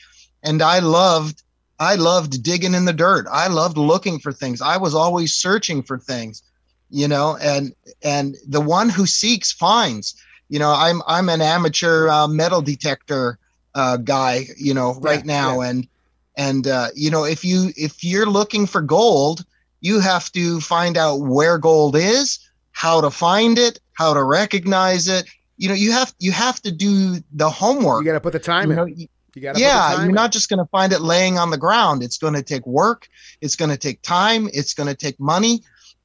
[0.44, 1.42] and I loved
[1.80, 3.26] I loved digging in the dirt.
[3.32, 4.62] I loved looking for things.
[4.62, 6.44] I was always searching for things,
[6.90, 10.16] you know, and and the one who seeks finds.
[10.50, 13.40] You know, I'm I'm an amateur uh, metal detector
[13.76, 15.70] uh, guy, you know, right yeah, now, yeah.
[15.70, 15.88] and
[16.36, 19.46] and uh, you know, if you if you're looking for gold,
[19.80, 22.40] you have to find out where gold is,
[22.72, 25.30] how to find it, how to recognize it.
[25.58, 28.02] You know, you have you have to do the homework.
[28.04, 28.98] You got to put the time you in.
[28.98, 32.04] Know, you got yeah, you're not just going to find it laying on the ground.
[32.04, 33.08] It's going to take work.
[33.42, 34.50] It's going to take time.
[34.54, 35.62] It's going to take money,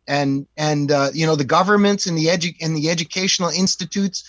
[0.07, 4.25] and and uh, you know the governments and the edu- and the educational institutes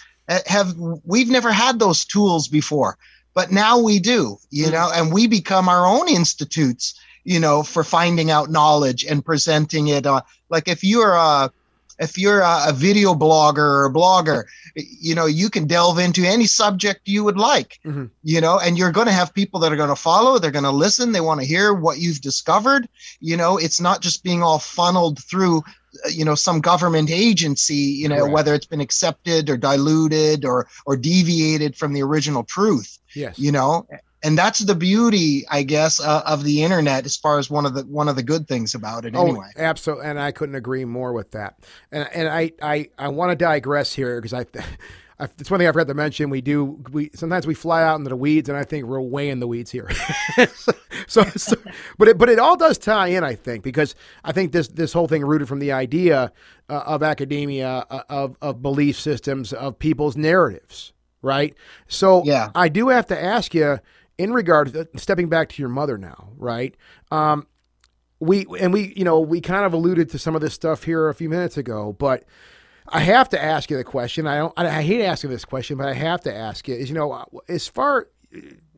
[0.47, 2.97] have we've never had those tools before,
[3.33, 4.37] but now we do.
[4.49, 4.73] You mm-hmm.
[4.73, 6.99] know, and we become our own institutes.
[7.23, 10.05] You know, for finding out knowledge and presenting it.
[10.05, 11.51] Uh, like if you're a
[11.99, 14.43] if you're a, a, video blogger or a blogger
[14.75, 18.05] you know you can delve into any subject you would like mm-hmm.
[18.23, 20.63] you know and you're going to have people that are going to follow they're going
[20.63, 22.87] to listen they want to hear what you've discovered.
[23.19, 25.59] You know it's not just being all funneled through
[26.05, 30.67] uh, you know some government agency you know whether it's been accepted or diluted or
[30.85, 33.37] or deviated from the original truth yes.
[33.39, 33.87] you know
[34.25, 37.73] and that's the beauty i guess uh, of the internet as far as one of
[37.73, 40.83] the one of the good things about it oh, anyway absolutely and i couldn't agree
[40.83, 41.59] more with that
[41.91, 44.45] and and i i, I want to digress here because I,
[45.19, 46.29] I it's one thing I forgot to mention.
[46.29, 49.29] We do we sometimes we fly out into the weeds, and I think we're way
[49.29, 49.89] in the weeds here.
[51.07, 51.55] so, so,
[51.97, 54.91] but it but it all does tie in, I think, because I think this this
[54.91, 56.33] whole thing rooted from the idea
[56.69, 61.55] uh, of academia, uh, of of belief systems, of people's narratives, right?
[61.87, 63.79] So yeah, I do have to ask you
[64.17, 66.75] in regard to stepping back to your mother now, right?
[67.11, 67.47] Um,
[68.19, 71.09] we and we, you know, we kind of alluded to some of this stuff here
[71.09, 72.23] a few minutes ago, but
[72.87, 74.27] I have to ask you the question.
[74.27, 74.53] I don't.
[74.57, 76.75] I hate asking this question, but I have to ask you.
[76.75, 78.07] Is you know, as far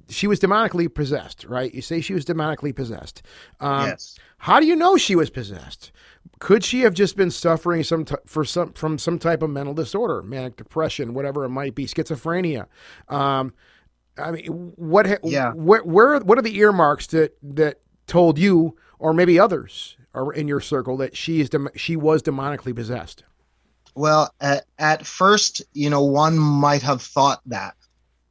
[0.09, 1.73] she was demonically possessed, right?
[1.73, 3.21] You say she was demonically possessed.
[3.59, 4.17] Um, yes.
[4.37, 5.91] How do you know she was possessed?
[6.39, 9.73] Could she have just been suffering some t- for some from some type of mental
[9.73, 12.67] disorder, manic depression, whatever it might be, schizophrenia?
[13.09, 13.53] Um,
[14.17, 15.19] I mean, what?
[15.23, 15.51] Yeah.
[15.53, 16.19] Where, where?
[16.19, 20.97] What are the earmarks that that told you, or maybe others, or in your circle,
[20.97, 23.23] that she is dem- she was demonically possessed?
[23.95, 27.73] Well, at, at first, you know, one might have thought that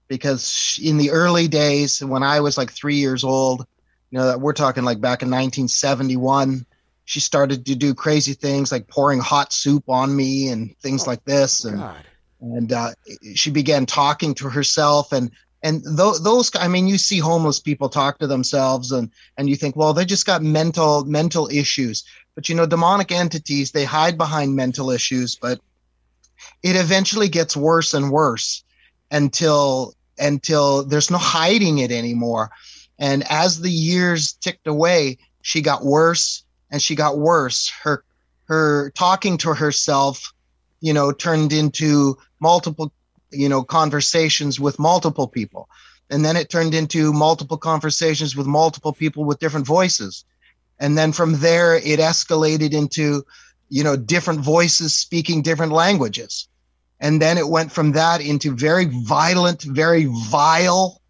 [0.07, 3.67] because in the early days, when I was like three years old,
[4.11, 6.65] you know, we're talking like back in 1971,
[7.05, 11.11] she started to do crazy things like pouring hot soup on me and things oh,
[11.11, 12.05] like this, and God.
[12.41, 12.91] and uh,
[13.35, 15.31] she began talking to herself and
[15.63, 19.57] and th- those i mean you see homeless people talk to themselves and and you
[19.57, 22.05] think well they just got mental mental issues.
[22.35, 25.59] But you know demonic entities they hide behind mental issues but
[26.63, 28.63] it eventually gets worse and worse
[29.11, 32.51] until until there's no hiding it anymore.
[32.99, 37.73] And as the years ticked away she got worse and she got worse.
[37.83, 38.05] Her
[38.49, 40.33] her talking to herself
[40.81, 42.93] you know turned into multiple
[43.37, 45.69] you know conversations with multiple people.
[46.09, 50.25] And then it turned into multiple conversations with multiple people with different voices.
[50.79, 53.25] And then from there it escalated into
[53.69, 56.49] you know different voices speaking different languages.
[56.99, 61.01] And then it went from that into very violent very vile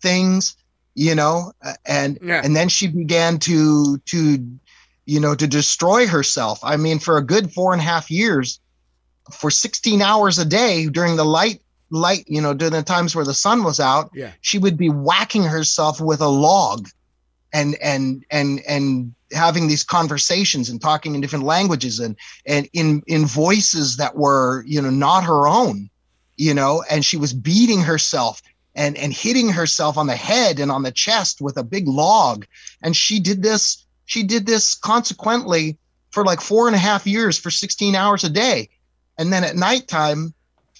[0.00, 0.56] things
[0.94, 1.52] you know
[1.86, 2.42] and yeah.
[2.44, 4.46] and then she began to to
[5.06, 6.60] you know to destroy herself.
[6.62, 8.60] I mean for a good four and a half years
[9.30, 13.24] for 16 hours a day during the light light you know during the times where
[13.24, 14.32] the sun was out yeah.
[14.40, 16.88] she would be whacking herself with a log
[17.52, 23.02] and and and and having these conversations and talking in different languages and and in
[23.06, 25.90] in voices that were you know not her own
[26.36, 28.42] you know and she was beating herself
[28.74, 32.46] and and hitting herself on the head and on the chest with a big log
[32.82, 35.76] and she did this she did this consequently
[36.10, 38.70] for like four and a half years for 16 hours a day
[39.18, 40.32] and then at nighttime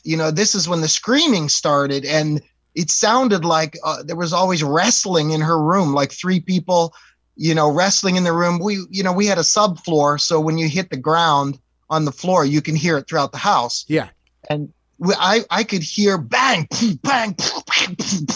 [0.03, 2.43] you know, this is when the screaming started, and
[2.75, 6.95] it sounded like uh, there was always wrestling in her room, like three people,
[7.37, 8.59] you know, wrestling in the room.
[8.59, 11.59] We, you know, we had a subfloor, so when you hit the ground
[11.91, 13.85] on the floor, you can hear it throughout the house.
[13.88, 14.09] Yeah,
[14.49, 16.69] and we, I, I could hear bang,
[17.03, 18.27] bang, bang,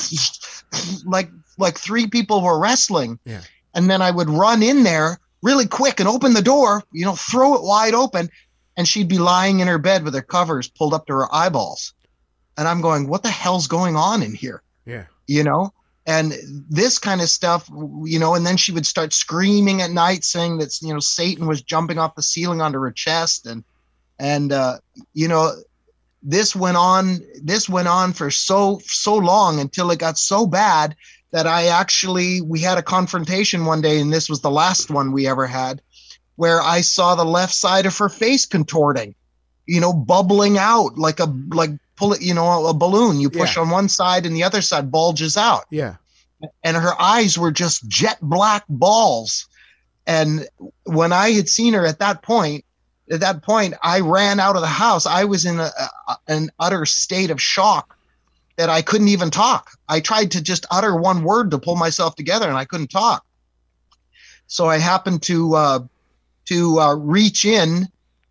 [1.05, 3.18] like like three people were wrestling.
[3.24, 3.40] Yeah,
[3.74, 7.14] and then I would run in there really quick and open the door, you know,
[7.14, 8.29] throw it wide open,
[8.76, 11.94] and she'd be lying in her bed with her covers pulled up to her eyeballs.
[12.58, 14.62] And I'm going, what the hell's going on in here?
[14.84, 15.04] Yeah.
[15.26, 15.72] You know?
[16.06, 16.34] and
[16.70, 17.68] this kind of stuff
[18.04, 21.46] you know and then she would start screaming at night saying that you know satan
[21.46, 23.64] was jumping off the ceiling onto her chest and
[24.18, 24.78] and uh
[25.14, 25.52] you know
[26.22, 30.94] this went on this went on for so so long until it got so bad
[31.32, 35.12] that i actually we had a confrontation one day and this was the last one
[35.12, 35.82] we ever had
[36.37, 39.14] where i saw the left side of her face contorting
[39.66, 43.18] you know bubbling out like a like pull it, you know, a balloon.
[43.20, 43.62] You push Yeah.
[43.62, 45.64] on one side and the other side bulges out.
[45.70, 45.96] Yeah.
[46.62, 49.49] And her eyes were just jet black balls.
[50.07, 50.46] And
[50.85, 52.64] when I had seen her at that point,
[53.11, 55.07] at that point, I ran out of the house.
[55.07, 55.70] I was in a,
[56.09, 57.96] a, an utter state of shock
[58.57, 59.70] that I couldn't even talk.
[59.88, 63.25] I tried to just utter one word to pull myself together, and I couldn't talk.
[64.49, 65.79] So I happened to uh,
[66.46, 67.87] to uh, reach in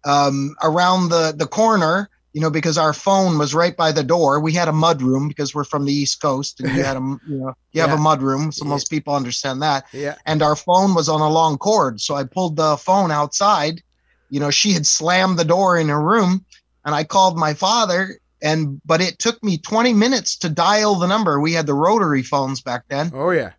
[0.06, 4.40] um, around the the corner, you know, because our phone was right by the door.
[4.40, 7.00] We had a mud room because we're from the East Coast, and you had a
[7.00, 7.96] you know you have Yeah.
[7.96, 8.70] a mud room, so Yeah.
[8.70, 10.16] most people understand that Yeah.
[10.26, 12.00] and our phone was on a long cord.
[12.02, 13.82] So I pulled the phone outside.
[14.30, 16.46] You know, she had slammed the door in her room,
[16.84, 18.20] and I called my father.
[18.42, 21.40] And but it took me 20 minutes to dial the number.
[21.40, 23.12] We had the rotary phones back then.
[23.14, 23.52] Oh yeah.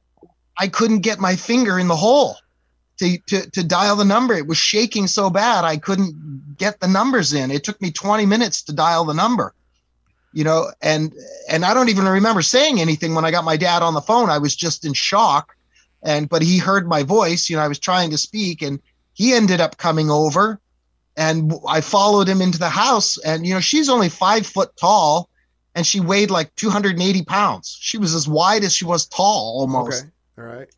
[0.58, 2.36] I couldn't get my finger in the hole
[2.98, 4.34] to, to, to dial the number.
[4.34, 7.50] It was shaking so bad I couldn't get the numbers in.
[7.50, 9.54] It took me 20 minutes to dial the number.
[10.32, 11.14] You know, and
[11.48, 14.28] and I don't even remember saying anything when I got my dad on the phone.
[14.28, 15.56] I was just in shock.
[16.02, 18.80] And but he heard my voice, you know, I was trying to speak and
[19.14, 20.60] he ended up coming over
[21.16, 25.30] and I followed him into the house and you know, she's only 5 foot tall
[25.74, 27.76] and she weighed like 280 pounds.
[27.80, 30.02] She was as wide as she was tall almost.
[30.02, 30.10] Okay.
[30.38, 30.68] All right.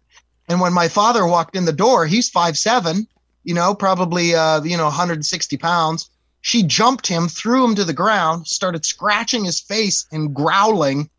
[0.48, 3.06] And when my father walked in the door, he's five seven,
[3.44, 6.10] you know, probably uh, you know, 160 pounds.
[6.40, 11.10] She jumped him, threw him to the ground, started scratching his face and growling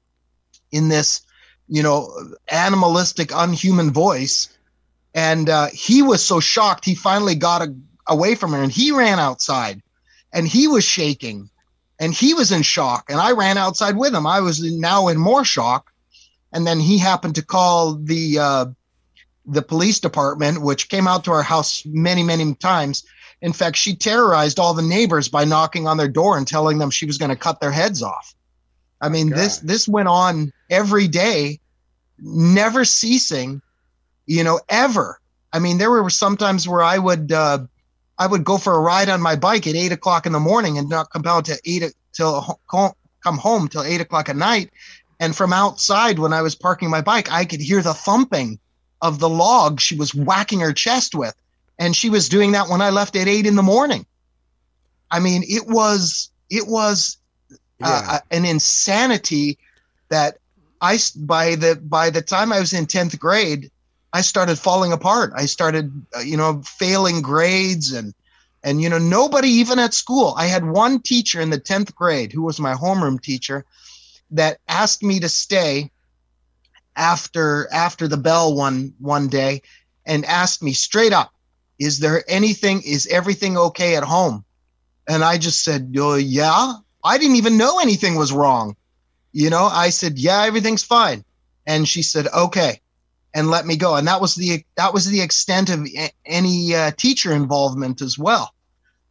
[0.72, 1.22] in this,
[1.68, 2.12] you know,
[2.50, 4.50] animalistic, unhuman voice.
[5.14, 7.76] And uh, he was so shocked, he finally got a,
[8.08, 9.82] away from her and he ran outside
[10.34, 11.50] and he was shaking
[12.00, 13.06] and he was in shock.
[13.10, 14.26] And I ran outside with him.
[14.26, 15.92] I was now in more shock.
[16.52, 18.66] And then he happened to call the uh,
[19.50, 23.04] the police department, which came out to our house many, many times.
[23.42, 26.92] In fact, she terrorized all the neighbors by knocking on their door and telling them
[26.92, 28.36] she was going to cut their heads off.
[29.02, 29.68] I mean, this God.
[29.68, 31.60] this went on every day,
[32.20, 33.62] never ceasing,
[34.26, 35.20] you know, ever.
[35.54, 37.60] I mean, there were sometimes where I would uh,
[38.18, 40.78] I would go for a ride on my bike at eight o'clock in the morning
[40.78, 44.70] and not come out to eight till come home till eight o'clock at night.
[45.22, 48.60] And from outside, when I was parking my bike, I could hear the thumping
[49.02, 51.36] of the log she was whacking her chest with.
[51.78, 54.06] And she was doing that when I left at eight in the morning.
[55.12, 57.18] I mean, it was it was
[57.84, 58.02] uh, Yeah.
[58.08, 59.58] uh, an insanity
[60.10, 60.38] that
[60.82, 63.72] I by the by the time I was in tenth grade,
[64.14, 65.32] I started falling apart.
[65.36, 68.14] I started, uh, you know, failing grades and
[68.64, 70.34] and you know nobody even at school.
[70.38, 73.66] I had one teacher in the tenth grade who was my homeroom teacher
[74.32, 75.92] that asked me to stay
[76.96, 79.62] after after the bell one one day
[80.06, 81.34] and asked me straight up
[81.80, 84.44] is there anything is everything okay at home?
[85.08, 86.74] And i just said oh, yeah.
[87.04, 88.76] I didn't even know anything was wrong.
[89.32, 91.24] You know i said yeah everything's fine.
[91.66, 92.82] And she said okay
[93.34, 93.96] and let me go.
[93.96, 95.88] And that was the that was the extent of
[96.26, 98.54] any uh, teacher involvement as well.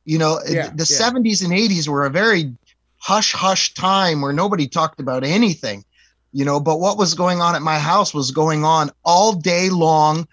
[0.05, 1.11] You know Yeah, the yeah.
[1.11, 2.55] 70s and 80s were a very
[2.99, 5.85] hush hush time where nobody talked about anything
[6.33, 9.71] you know but what was going on at my house was going on all day
[9.71, 10.27] long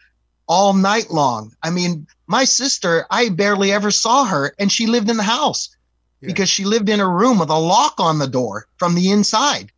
[0.48, 5.10] all night long i mean my sister i barely ever saw her and she lived
[5.10, 5.76] in the house
[6.22, 6.28] Yeah.
[6.28, 9.72] because she lived in a room with a lock on the door from the inside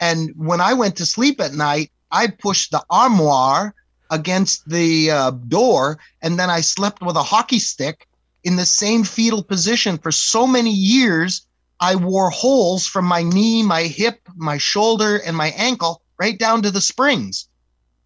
[0.00, 3.74] and when i went to sleep at night i pushed the armoire
[4.10, 8.06] against the uh, door and then i slept with a hockey stick
[8.44, 11.46] in the same fetal position for so many years
[11.80, 16.62] I wore holes from my knee, my hip, my shoulder, and my ankle right down
[16.62, 17.48] to the springs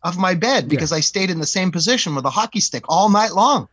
[0.03, 3.09] of my bed because I stayed in the same position with a hockey stick all
[3.09, 3.69] night long.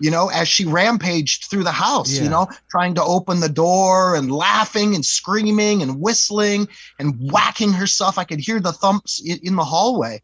[0.00, 2.22] You know, as she rampaged through the house, Yeah.
[2.22, 6.68] you know, trying to open the door and laughing and screaming and whistling
[7.00, 8.16] and whacking herself.
[8.16, 10.22] I could hear the thumps in, in the hallway.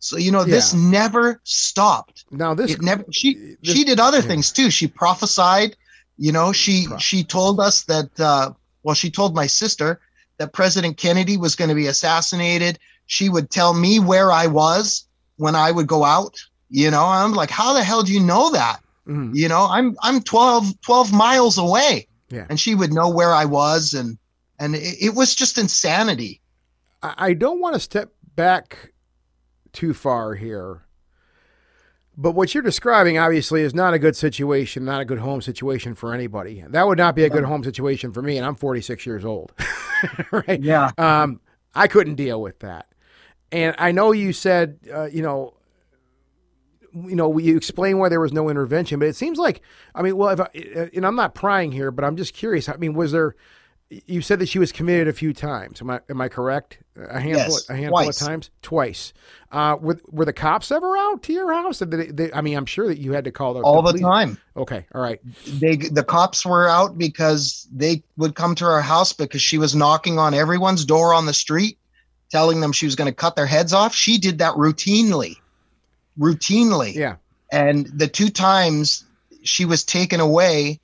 [0.00, 4.18] So, you know, this never stopped Now this it never she this- she did other
[4.18, 4.24] yeah.
[4.28, 5.74] things too she prophesied
[6.18, 8.50] you know she she told us that uh
[8.82, 10.00] well she told my sister
[10.38, 15.06] that president kennedy was going to be assassinated she would tell me where i was
[15.36, 16.34] when i would go out
[16.70, 19.30] you know i'm like how the hell do you know that Mhm.
[19.36, 22.46] you know i'm i'm 12 12 miles away Yeah.
[22.50, 24.18] and she would know where i was and
[24.58, 26.40] and it, it was just insanity
[27.02, 28.92] I I don't want to step back
[29.72, 30.85] too far here.
[32.18, 35.94] But what you're describing obviously is not a good situation, not a good home situation
[35.94, 36.64] for anybody.
[36.66, 39.52] That would not be a good home situation for me, and I'm 46 years old.
[40.30, 40.60] right?
[40.60, 40.92] Yeah.
[40.96, 41.40] Um,
[41.74, 42.86] I couldn't deal with that.
[43.52, 45.54] And I know you said, uh, you know,
[46.94, 49.60] you know, you explain why there was no intervention, but it seems like,
[49.94, 50.48] I mean, well, if I,
[50.94, 52.68] and I'm not prying here, but I'm just curious.
[52.70, 53.36] I mean, was there?
[53.88, 55.80] You said that she was committed a few times.
[55.80, 56.78] Am I am I correct?
[56.96, 58.20] A handful, Yes, a handful twice.
[58.20, 59.12] of times, twice.
[59.52, 61.78] Uh, were were the cops ever out to your house?
[61.78, 64.02] They, they, I mean, I'm sure that you had to call the All the police.
[64.02, 64.38] time.
[64.56, 65.20] Okay, all right.
[65.60, 69.76] They the cops were out because they would come to our house because she was
[69.76, 71.78] knocking on everyone's door on the street,
[72.28, 73.94] telling them she was going to cut their heads off.
[73.94, 75.36] She did that routinely.
[76.18, 76.92] Routinely.
[76.94, 77.16] Yeah,
[77.52, 79.04] and the two times
[79.44, 80.80] she was taken away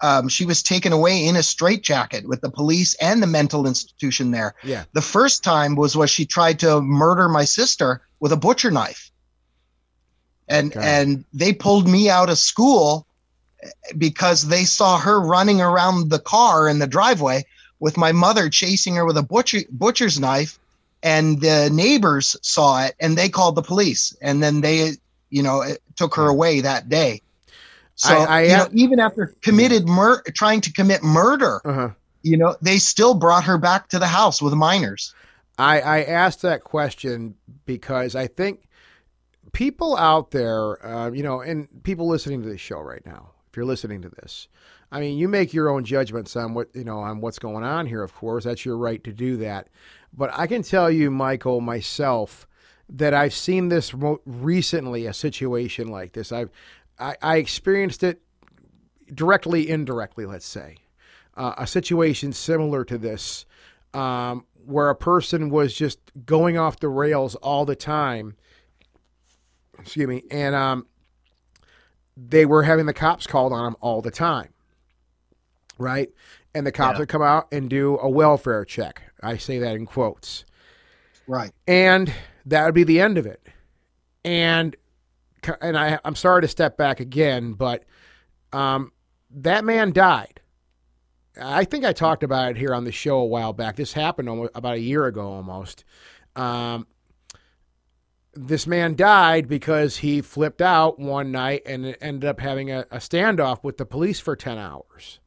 [0.00, 4.30] um, she was taken away in a straitjacket with the police and the mental institution
[4.30, 4.54] there.
[4.62, 4.84] Yeah.
[4.92, 9.10] the first time was when she tried to murder my sister with a butcher knife.
[10.48, 13.06] And and they pulled me out of school
[13.98, 17.44] because they saw her running around the car in the driveway
[17.80, 20.58] with my mother chasing her with a butcher butcher's knife
[21.02, 24.16] and the neighbors saw it and they called the police.
[24.22, 24.92] And then they
[25.28, 27.20] you know it took her away that day
[27.98, 31.88] so I- I you know, even after committed mur- trying to commit murder Uh huh.
[32.22, 35.14] you know they still brought her back to the house with minors
[35.58, 37.34] I, I asked that question
[37.66, 38.68] because I think
[39.52, 43.56] people out there, uh, you know, and people listening to this show right now, if
[43.56, 44.46] you're listening to this,
[44.92, 47.86] I mean, you make your own judgments on what you know on what's going on
[47.86, 48.04] here.
[48.04, 49.66] Of course, that's your right to do that.
[50.16, 52.46] But I can tell you, Michael, myself,
[52.88, 53.92] that I've seen this
[54.24, 56.30] recently, a situation like this.
[56.30, 56.50] I've
[56.98, 58.20] I, I experienced it
[59.12, 60.76] directly, indirectly, let's say,
[61.36, 63.46] uh, a situation similar to this,
[63.94, 68.36] um, where a person was just going off the rails all the time.
[69.78, 70.86] Excuse me, and um,
[72.16, 74.52] they were having the cops called on them all the time,
[75.78, 76.10] right?
[76.54, 76.98] And the cops Yeah.
[77.00, 79.02] would come out and do a welfare check.
[79.22, 80.44] I say that in quotes
[81.26, 82.12] right and
[82.46, 83.46] that would be the end of it.
[84.24, 84.74] And
[85.60, 87.84] and I I'm sorry to step back again, but
[88.52, 88.92] um,
[89.30, 90.40] that man died.
[91.40, 93.76] I think I talked about it here on the show a while back.
[93.76, 95.84] This happened almost, about a year ago almost.
[96.34, 96.86] Um,
[98.34, 102.98] this man died because he flipped out one night and ended up having a, a
[102.98, 105.18] standoff with the police for 10 hours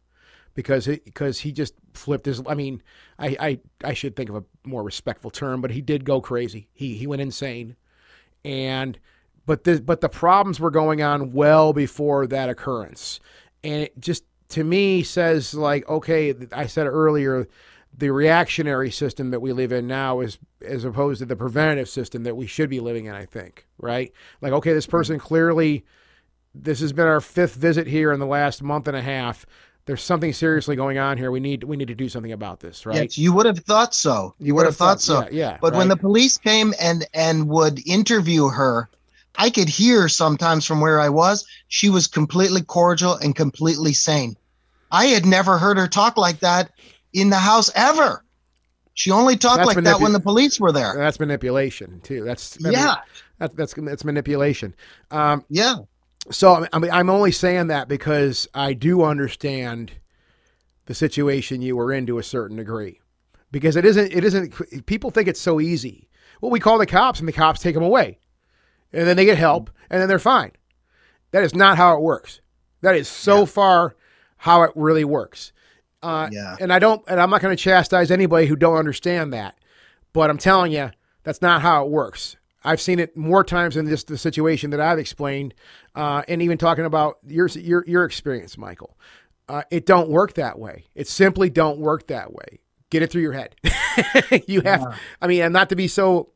[0.53, 2.81] because it, because he just flipped his I mean
[3.19, 6.69] I, I I should think of a more respectful term but he did go crazy
[6.73, 7.75] he he went insane
[8.45, 8.97] and
[9.45, 13.19] but the but the problems were going on well before that occurrence.
[13.63, 17.47] And it just to me says like okay I said earlier
[17.97, 22.23] the reactionary system that we live in now is as opposed to the preventative system
[22.23, 24.11] that we should be living in I think right?
[24.41, 25.85] Like okay this person clearly
[26.53, 29.45] this has been our fifth visit here in the last month and a half.
[29.85, 31.31] There's something seriously going on here.
[31.31, 32.97] We need we need to do something about this right?
[32.97, 34.35] yes you would have thought so.
[34.37, 35.21] You, would have thought, so.
[35.23, 38.89] yeah, yeah but when the police came and and would interview her
[39.37, 44.35] i could hear sometimes from where i was she was completely cordial and completely sane.
[44.91, 46.71] I had never heard her talk like that
[47.13, 48.25] in the house ever.
[48.93, 50.93] She only talked That's like manipu- that when the police were there.
[50.97, 52.25] That's manipulation too.
[52.25, 52.97] That's I mean, yeah.
[53.39, 54.75] that, that's that's manipulation.
[55.11, 55.75] Um yeah.
[56.29, 59.93] So I mean, I'm only saying that because I do understand
[60.87, 62.99] the situation you were in to a certain degree,
[63.49, 64.11] because it isn't.
[64.11, 64.85] It isn't.
[64.85, 66.09] People think it's so easy.
[66.41, 68.19] Well, we call the cops, and the cops take them away,
[68.93, 70.51] and then they get help, and then they're fine.
[71.31, 72.41] That is not how it works.
[72.81, 73.45] That is so Yeah.
[73.45, 73.95] far
[74.37, 75.53] how it really works.
[76.03, 76.55] Uh, Yeah.
[76.59, 77.03] And I don't.
[77.07, 79.55] And I'm not going to chastise anybody who don't understand that,
[80.13, 80.89] but I'm telling you,
[81.23, 82.37] that's not how it works.
[82.63, 85.53] I've seen it more times in this the situation that I've explained,
[85.95, 88.97] uh, and even talking about your your your experience, Michael.
[89.47, 90.85] Uh, it don't work that way.
[90.95, 92.59] It simply don't work that way.
[92.89, 93.55] Get it through your head.
[94.47, 94.97] you have.
[95.21, 96.29] I mean, and not to be so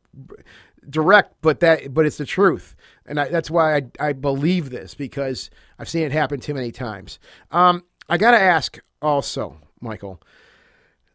[0.89, 2.75] direct, but that but it's the truth,
[3.05, 6.71] and I, that's why I, I believe this because I've seen it happen too many
[6.71, 7.19] times.
[7.51, 10.21] Um, I got to ask also, Michael.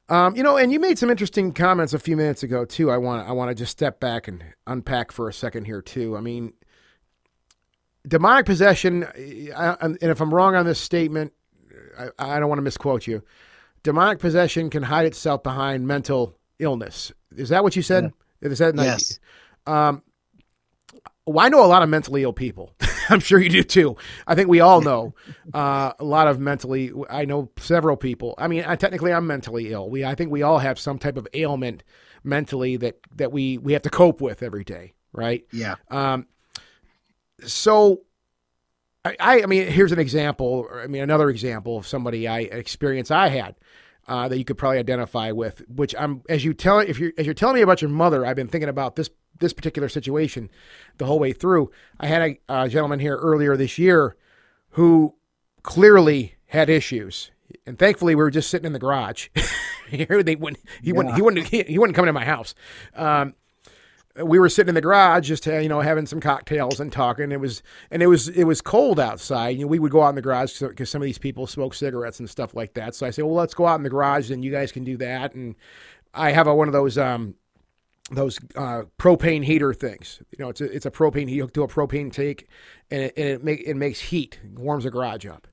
[0.08, 2.90] Um, you know, and you made some interesting comments a few minutes ago too.
[2.90, 6.16] I want I want to just step back and unpack for a second here too.
[6.16, 6.52] I mean,
[8.06, 9.04] demonic possession,
[9.56, 11.32] I, and if I'm wrong on this statement,
[11.96, 13.22] I, I don't want to misquote you.
[13.82, 17.12] Demonic possession can hide itself behind mental illness.
[17.36, 18.12] Is that what you said?
[18.40, 19.20] Is that Yes.
[19.70, 20.02] Um,
[21.26, 22.74] well, I know a lot of mentally ill people.
[23.08, 23.96] I'm sure you do too.
[24.26, 25.14] I think we all know
[25.54, 26.92] uh, a lot of mentally.
[27.08, 28.34] I know several people.
[28.38, 29.88] I mean, I, technically, I'm mentally ill.
[29.88, 31.82] We, I think, we all have some type of ailment
[32.22, 35.44] mentally that that we we have to cope with every day, right?
[35.52, 35.76] Yeah.
[35.88, 36.26] Um.
[37.46, 38.02] So,
[39.04, 40.68] I, I, I mean, here's an example.
[40.72, 43.54] I mean, another example of somebody I experience I had.
[44.08, 47.26] Uh, that you could probably identify with, which I'm as you tell if you as
[47.26, 49.08] you're telling me about your mother, I've been thinking about this
[49.40, 50.50] this particular situation
[50.98, 51.70] the whole way through.
[51.98, 54.16] I had a, a gentleman here earlier this year
[54.70, 55.16] who
[55.62, 57.30] clearly had issues,
[57.66, 59.28] and thankfully we were just sitting in the garage.
[59.90, 60.92] they wouldn't, he yeah.
[60.96, 62.54] wouldn't he wouldn't he, he, wouldn't come into my house.
[62.94, 63.34] Um,
[64.24, 67.40] we were sitting in the garage just you know having some cocktails and talking it
[67.40, 70.14] was and it was it was cold outside you know, we would go out in
[70.14, 73.10] the garage because some of these people smoke cigarettes and stuff like that so i
[73.10, 75.54] said well let's go out in the garage and you guys can do that and
[76.12, 77.34] i have a, one of those um
[78.10, 81.62] those uh, propane heater things you know it's a, it's a propane heat hooked to
[81.62, 82.46] a propane tank
[82.90, 85.46] and it, and it, make, it makes heat warms the garage up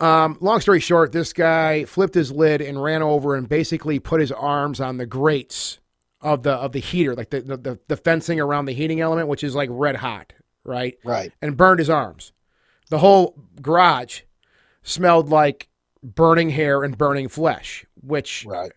[0.00, 4.20] um, long story short, this guy flipped his lid and ran over and basically put
[4.20, 5.78] his arms on the grates
[6.22, 9.44] of the of the heater, like the, the the fencing around the heating element, which
[9.44, 10.32] is like red hot,
[10.64, 10.96] right?
[11.04, 11.32] Right.
[11.42, 12.32] And burned his arms.
[12.88, 14.22] The whole garage
[14.82, 15.68] smelled like
[16.02, 18.72] burning hair and burning flesh, which right.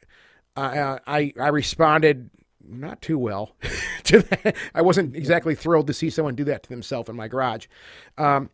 [0.56, 2.30] Uh, I I responded
[2.68, 3.56] not too well
[4.04, 4.56] to that.
[4.74, 7.68] I wasn't exactly thrilled to see someone do that to themselves in my garage.
[8.18, 8.50] Um,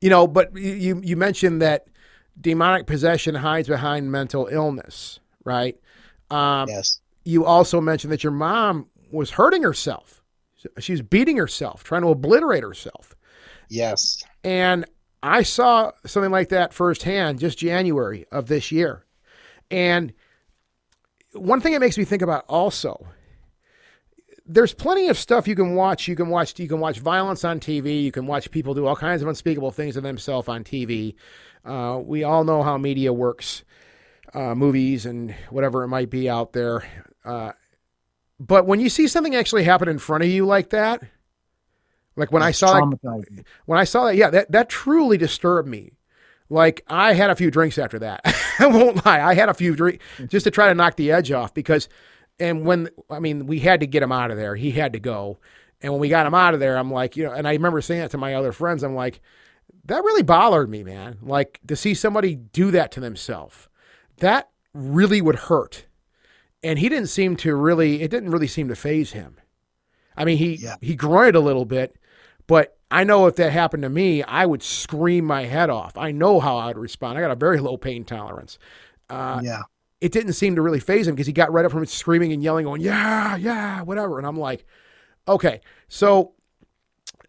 [0.00, 1.86] you know, but you you mentioned that
[2.40, 5.76] demonic possession hides behind mental illness, right?
[6.30, 10.22] Um, yes you also mentioned that your mom was hurting herself.
[10.78, 13.14] She was beating herself, trying to obliterate herself.
[13.68, 14.22] Yes.
[14.44, 14.84] And
[15.22, 19.04] I saw something like that firsthand just January of this year.
[19.70, 20.12] And
[21.32, 23.06] one thing it makes me think about also
[24.50, 26.08] there's plenty of stuff you can watch.
[26.08, 28.02] You can watch you can watch violence on TV.
[28.02, 31.14] You can watch people do all kinds of unspeakable things to themselves on TV.
[31.64, 33.62] Uh, we all know how media works,
[34.34, 36.82] uh, movies and whatever it might be out there.
[37.24, 37.52] Uh,
[38.40, 41.02] but when you see something actually happen in front of you like that,
[42.16, 45.68] like when That's I saw that, when I saw that, yeah, that that truly disturbed
[45.68, 45.92] me.
[46.50, 48.20] Like I had a few drinks after that.
[48.58, 51.32] I won't lie, I had a few drinks just to try to knock the edge
[51.32, 51.88] off because,
[52.38, 55.00] and when I mean we had to get him out of there, he had to
[55.00, 55.38] go,
[55.80, 57.80] and when we got him out of there, I'm like, you know, and I remember
[57.80, 59.20] saying that to my other friends, I'm like,
[59.86, 61.18] that really bothered me, man.
[61.22, 63.68] Like to see somebody do that to themselves,
[64.18, 65.86] that really would hurt
[66.62, 69.36] and he didn't seem to really it didn't really seem to faze him.
[70.16, 70.76] I mean, he yeah.
[70.80, 71.96] he grunted a little bit,
[72.50, 75.96] but I know if that happened to me, I would scream my head off.
[75.96, 77.16] I know how I'd respond.
[77.16, 78.58] I got a very low pain tolerance.
[79.08, 79.62] Uh, yeah.
[80.00, 82.42] It didn't seem to really faze him because he got right up from screaming and
[82.42, 84.66] yelling, going, "Yeah, yeah, whatever." And I'm like,
[85.28, 86.32] okay, so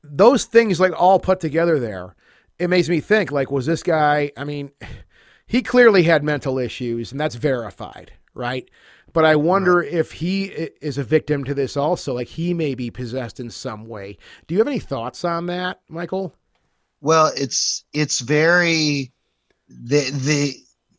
[0.03, 2.15] those things like all put together there,
[2.57, 4.32] it makes me think like, was this guy?
[4.36, 4.72] I mean,
[5.45, 8.67] he clearly had mental issues, and that's verified, right?
[9.14, 9.91] But I wonder right.
[9.91, 12.14] if he is a victim to this also.
[12.14, 14.18] Like he may be possessed in some way.
[14.47, 16.34] Do you have any thoughts on that, Michael?
[17.01, 19.12] Well, it's it's very
[19.68, 20.55] the the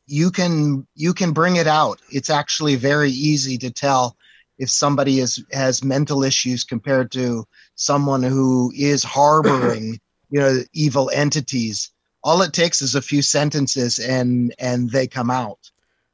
[0.07, 2.01] you can you can bring it out.
[2.11, 4.17] It's actually very easy to tell
[4.59, 7.47] if somebody is has mental issues compared to
[7.77, 9.99] someone who is harboring
[10.31, 11.91] you know evil entities.
[12.25, 15.71] All it takes is a few sentences and and they come out.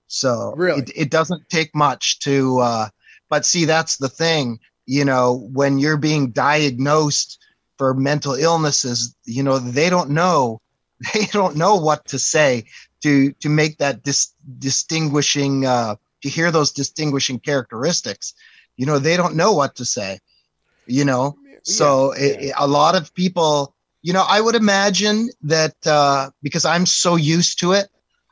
[0.08, 0.82] So really?
[0.82, 2.88] it, it doesn't take much to, uh,
[3.28, 7.38] but see, that's the thing, you know, when you're being diagnosed
[7.76, 10.60] for mental illnesses, you know, they don't know,
[11.14, 12.64] they don't know what to say
[13.02, 18.34] to, to make that dis- distinguishing, uh, to hear those distinguishing characteristics,
[18.76, 20.18] you know, they don't know what to say,
[20.86, 21.36] you know?
[21.62, 22.22] So yeah.
[22.22, 27.16] It, a lot of people, you know, I would imagine that uh, because I'm so
[27.16, 27.88] used to it,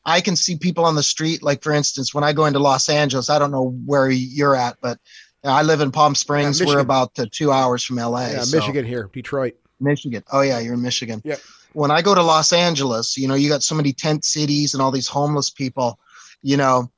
[0.06, 2.88] I can see people on the street, like for instance, when I go into Los
[2.88, 4.98] Angeles, I don't know where you're at, but
[5.44, 6.60] I live in Palm Springs.
[6.60, 8.28] Yeah, We're about two hours from LA.
[8.28, 8.56] Yeah, so.
[8.56, 9.56] Michigan here, Detroit.
[9.80, 10.22] Michigan.
[10.32, 11.20] Oh yeah, you're in Michigan.
[11.24, 11.36] Yeah.
[11.72, 14.82] When I go to Los Angeles, you know, you got so many tent cities and
[14.82, 15.98] all these homeless people.
[16.40, 16.90] You know,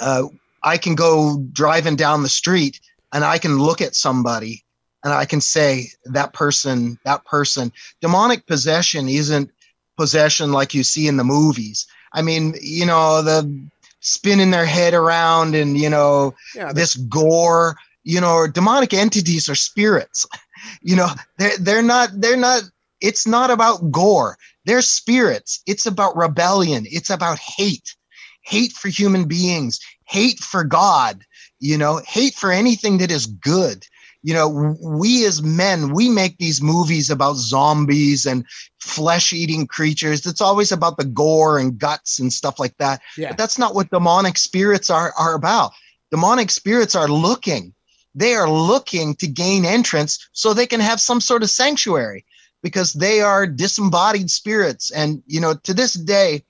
[0.00, 0.24] uh,
[0.62, 2.80] I can go driving down the street
[3.12, 4.64] and I can look at somebody
[5.04, 7.72] and I can say that person, that person.
[8.00, 9.50] Demonic possession isn't
[9.96, 11.86] possession like you see in the movies.
[12.12, 13.68] I mean, you know, the
[14.00, 19.54] spinning their head around and, you know, yeah, this gore, you know, demonic entities are
[19.54, 20.26] spirits.
[20.82, 22.62] You know, they're, they're not, they're not,
[23.00, 24.36] it's not about gore.
[24.64, 25.62] They're spirits.
[25.66, 26.84] It's about rebellion.
[26.90, 27.94] It's about hate,
[28.42, 31.22] hate for human beings, hate for God,
[31.60, 33.86] you know, hate for anything that is good.
[34.22, 38.44] You know we as men we make these movies about zombies and
[38.80, 40.26] flesh eating creatures.
[40.26, 43.00] It's always about the gore and guts and stuff like that.
[43.16, 43.28] Yeah.
[43.28, 45.72] but that's not what demonic spirits are are about.
[46.10, 47.74] Demonic spirits are looking.
[48.14, 52.24] They are looking to gain entrance so they can have some sort of sanctuary
[52.62, 54.90] because they are disembodied spirits.
[54.90, 56.44] And you know to this day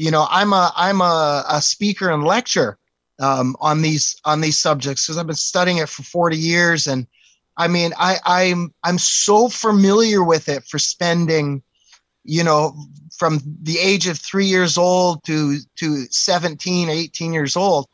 [0.00, 2.78] you know i'm a i'm a, a speaker and lecture
[3.20, 6.86] um, on these on these subjects because i've been studying it for 40 years.
[6.86, 7.06] And
[7.56, 11.62] i mean i i'm i'm so familiar with it for spending
[12.24, 12.74] you know
[13.16, 17.86] from the age of three years old to to 17 18 years old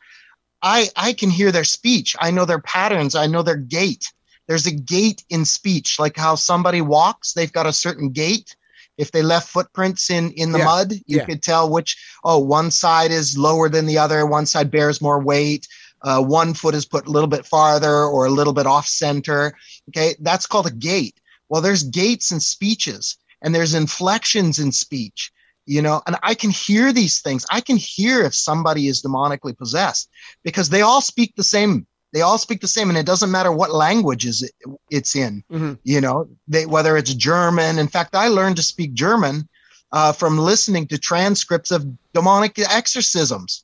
[0.61, 2.15] i i can hear their speech.
[2.19, 3.15] I know their patterns.
[3.15, 4.11] I know their gait.
[4.47, 8.55] There's a gait in speech like how somebody walks they've got a certain gait
[8.97, 10.65] if they left footprints in in the Yeah.
[10.65, 11.25] mud you Yeah.
[11.25, 15.21] could tell which oh one side is lower than the other one side bears more
[15.21, 15.67] weight
[16.03, 19.53] uh, one foot is put a little bit farther or a little bit off center
[19.89, 21.19] okay that's called a gait
[21.49, 25.31] well there's gaits in speeches and there's inflections in speech
[25.65, 29.57] you know and i can hear these things i can hear if somebody is demonically
[29.57, 30.09] possessed
[30.43, 33.51] because they all speak the same they all speak the same and it doesn't matter
[33.51, 34.51] what language is it,
[34.89, 35.77] it's in Mhm.
[35.83, 39.47] you know they whether it's german in fact i learned to speak german
[39.91, 43.63] uh, from listening to transcripts of demonic exorcisms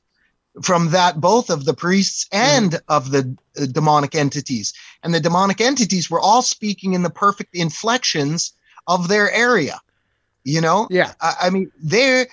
[0.62, 4.72] from that both of the priests and of the uh, demonic entities
[5.02, 8.52] and the demonic entities were all speaking in the perfect inflections
[8.86, 9.80] of their area
[10.44, 11.12] you know Yeah.
[11.20, 12.26] I, I mean, they're,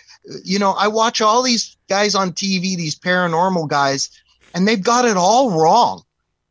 [0.43, 4.09] you know, I watch all these guys on TV, these paranormal guys,
[4.53, 6.03] and they've got it all wrong.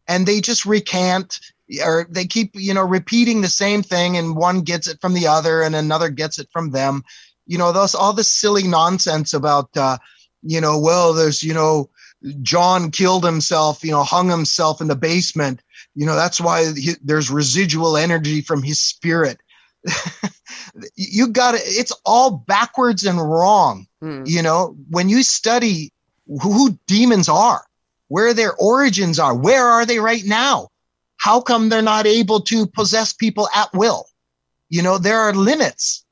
[0.09, 1.39] And they just recant
[1.85, 5.27] or they keep, you know, repeating the same thing, and one gets it from the
[5.27, 7.05] other, and another gets it from them.
[7.47, 9.99] You know, those all this silly nonsense about, uh,
[10.43, 11.89] you know, well, there's, you know,
[12.43, 15.61] John killed himself, you know, hung himself in the basement.
[15.95, 19.39] You know, that's why he, there's residual energy from his spirit.
[20.97, 21.63] you got it.
[21.65, 23.87] It's all backwards and wrong.
[24.03, 24.29] Mhm.
[24.29, 25.93] You know, when you study
[26.43, 27.65] who demons are,
[28.11, 30.69] where their origins are, where are they right now?
[31.17, 34.07] How come they're not able to possess people at will?
[34.69, 36.05] You know, there are limits.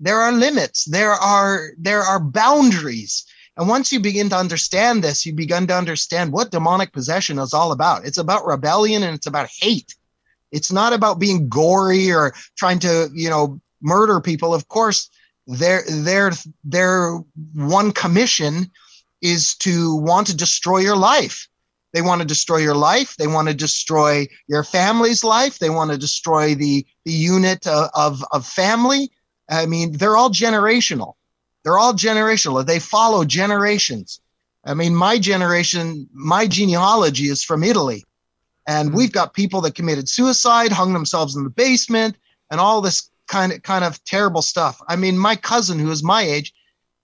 [0.00, 0.86] There are limits.
[0.86, 3.26] There are there are boundaries.
[3.58, 7.52] And once you begin to understand this, you begin to understand what demonic possession is
[7.52, 8.06] all about.
[8.06, 9.94] It's about rebellion and it's about hate.
[10.52, 14.54] It's not about being gory or trying to, you know, murder people.
[14.54, 15.10] Of course,
[15.46, 16.32] their their
[16.64, 17.20] their
[17.52, 18.70] one commission
[19.22, 21.48] is to want to destroy your life.
[21.94, 23.16] They want to destroy your life.
[23.16, 25.58] They want to destroy your family's life.
[25.58, 29.10] They want to destroy the the unit of, of, of family.
[29.50, 31.14] I mean, they're all generational.
[31.62, 32.64] They're all generational.
[32.64, 34.20] They follow generations.
[34.64, 38.04] I mean, my generation, my genealogy is from Italy.
[38.66, 38.94] And Mhm.
[38.94, 42.16] we've got people that committed suicide, hung themselves in the basement,
[42.50, 44.80] and all this kind of kind of terrible stuff.
[44.88, 46.54] I mean, my cousin, who is my age,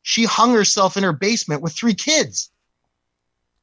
[0.08, 2.50] she hung herself in her basement with three kids.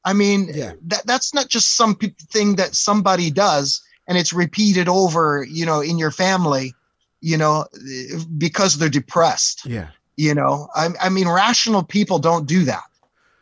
[0.04, 0.74] I mean, Yeah.
[0.84, 5.82] that that's not just some thing that somebody does and it's repeated over, you know,
[5.82, 6.76] in your family,
[7.20, 7.66] you know,
[8.38, 9.66] because they're depressed.
[9.66, 9.88] Yeah.
[10.18, 12.84] You know, I, I mean, rational people don't do that.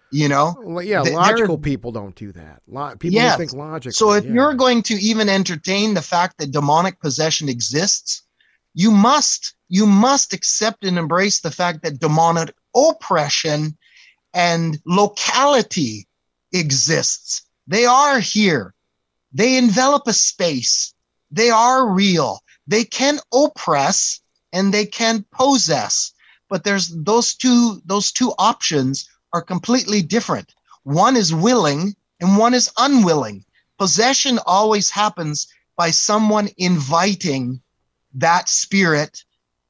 [0.10, 1.04] You know, Well, yeah.
[1.04, 2.62] Th- logical people don't do that.
[2.68, 3.36] Lo- people Yes.
[3.38, 3.91] think logically.
[3.91, 4.32] So if yeah.
[4.34, 8.22] you're going to even entertain the fact that demonic possession exists,
[8.74, 13.78] you must you must accept and embrace the fact that demonic oppression
[14.34, 16.07] and locality
[16.51, 17.43] exists.
[17.67, 18.74] They are here.
[19.32, 20.93] They envelop a space.
[21.32, 22.43] They are real.
[22.67, 24.21] They can oppress
[24.51, 26.13] and they can possess.
[26.49, 30.53] But there's those two those two options are completely different.
[30.84, 33.45] One is willing and one is unwilling.
[33.80, 37.61] Possession always happens by someone inviting
[38.13, 39.24] that spirit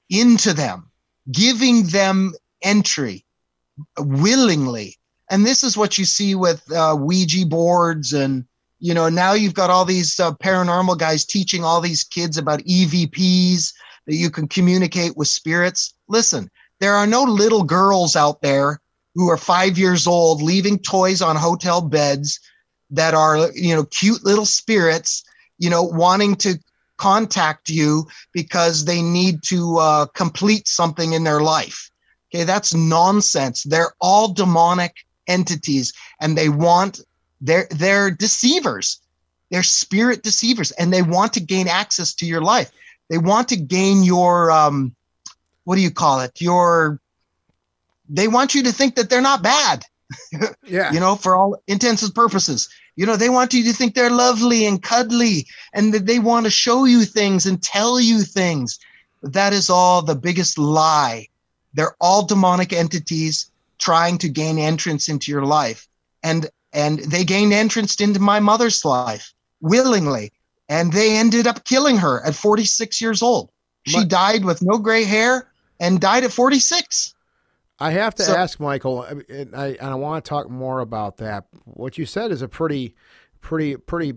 [0.10, 0.91] into them,
[1.32, 2.34] giving them
[2.64, 3.26] entry
[3.97, 4.97] willingly.
[5.30, 8.14] And this is what you see with uh, Ouija boards.
[8.14, 8.45] And,
[8.80, 12.59] you know, now you've got all these uh, paranormal guys teaching all these kids about
[12.59, 13.74] EVPs
[14.05, 15.93] that you can communicate with spirits.
[16.07, 16.49] Listen,
[16.80, 18.82] there are no little girls out there
[19.16, 22.39] who are five years old leaving toys on hotel beds
[22.89, 25.24] that are you know cute little spirits
[25.57, 26.57] you know wanting to
[26.97, 31.89] contact you because they need to uh, complete something in their life
[32.34, 37.02] okay that's nonsense they're all demonic entities and they want
[37.42, 39.00] they're they're deceivers
[39.52, 42.72] they're spirit deceivers and they want to gain access to your life
[43.10, 44.96] they want to gain your um
[45.64, 47.00] what do you call it your
[48.10, 49.84] they want you to think that they're not bad
[50.66, 50.92] yeah.
[50.92, 52.70] you know, for all intents and purposes.
[52.96, 56.46] You know, they want you to think they're lovely and cuddly and that they want
[56.46, 58.80] to show you things and tell you things.
[59.24, 61.28] That is all the biggest lie.
[61.74, 63.49] They're all demonic entities
[63.80, 65.88] trying to gain entrance into your life.
[66.24, 70.32] And and they gained entrance into my mother's life willingly.
[70.69, 73.49] And they ended up killing her at 46 years old.
[73.86, 77.13] She But- died with no gray hair and died at 46.
[77.80, 81.17] I have to So- ask Michael, and I, and I want to talk more about
[81.17, 81.45] that.
[81.65, 82.95] What you said is a pretty,
[83.41, 84.13] pretty, pretty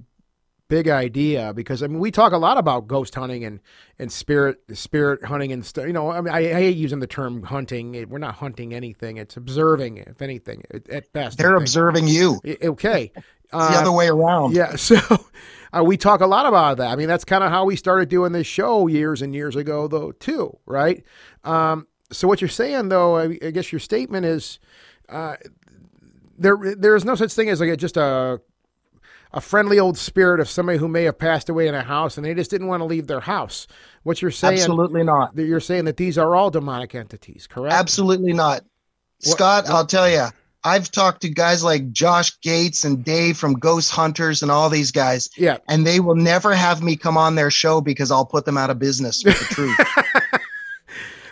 [0.69, 3.61] big idea because I mean we talk a lot about ghost hunting and
[3.99, 5.87] and spirit spirit hunting and stuff.
[5.87, 8.09] You know, I mean I, I hate using the term hunting.
[8.09, 9.17] We're not hunting anything.
[9.17, 11.39] It's observing, if anything, at- at best.
[11.39, 12.41] They're observing you.
[12.62, 13.12] Okay.
[13.53, 14.57] Uh, the other way around.
[14.57, 14.97] yeah, so
[15.73, 16.89] uh, we talk a lot about that.
[16.91, 19.87] I mean, that's kind of how we started doing this show years and years ago,
[19.87, 21.05] though, too, right?
[21.45, 24.59] Um, so what you're saying, though, I, I guess your statement is
[25.09, 25.37] uh,
[26.37, 26.59] there.
[26.77, 28.41] There is no such thing as like a, just a
[29.33, 32.24] a friendly old spirit of somebody who may have passed away in a house and
[32.24, 33.66] they just didn't want to leave their house.
[34.03, 35.37] What you're saying, Absolutely not.
[35.37, 37.74] you're saying that these are all demonic entities, correct?
[37.74, 38.62] Absolutely not.
[38.62, 40.27] What- Scott, I'll tell you,
[40.64, 44.91] I've talked to guys like Josh Gates and Dave from Ghost Hunters and all these
[44.91, 45.59] guys, Yeah.
[45.68, 48.70] and they will never have me come on their show because I'll put them out
[48.70, 49.79] of business with the truth.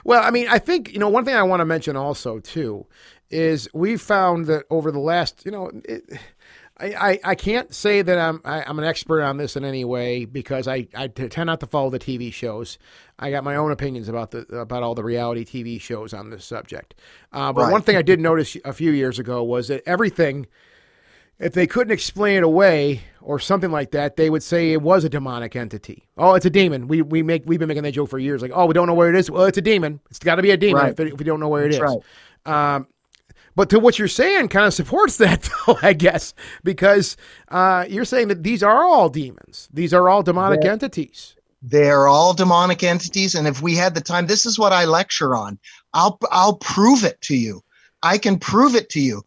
[0.07, 2.87] Well, I mean, I think you know one thing I want to mention also too
[3.31, 6.05] is we found that over the last, you know, it,
[6.79, 9.85] I, I I can't say that I'm I, I'm an expert on this in any
[9.85, 12.79] way because I I t- tend not to follow the TV shows.
[13.19, 16.45] I got my own opinions about the about all the reality TV shows on this
[16.45, 16.95] subject.
[17.33, 17.73] Uh, but Right.
[17.73, 20.47] one thing I did notice a few years ago was that everything
[21.39, 25.03] if they couldn't explain it away or something like that, they would say it was
[25.05, 26.07] a demonic entity.
[26.17, 26.87] Oh, it's a demon.
[26.89, 28.43] We we make we've been making that joke for years.
[28.43, 29.31] Like, oh, we don't know where it is.
[29.31, 30.01] Well, it's a demon.
[30.11, 30.93] It's got to be a demon Right.
[30.93, 31.79] if, it, if we don't know where it is.
[31.79, 31.95] That's
[32.47, 32.87] Um,
[33.57, 35.79] but to what you're saying, kind of supports that, though.
[35.83, 36.35] I guess
[36.65, 37.17] because
[37.49, 39.69] uh, you're saying that these are all demons.
[39.73, 40.73] These are all demonic Yeah.
[40.73, 41.37] entities.
[41.67, 45.35] They're all demonic entities, and if we had the time, this is what I lecture
[45.35, 45.59] on.
[45.95, 47.63] I'll I'll prove it to you.
[48.03, 49.23] I can prove it to you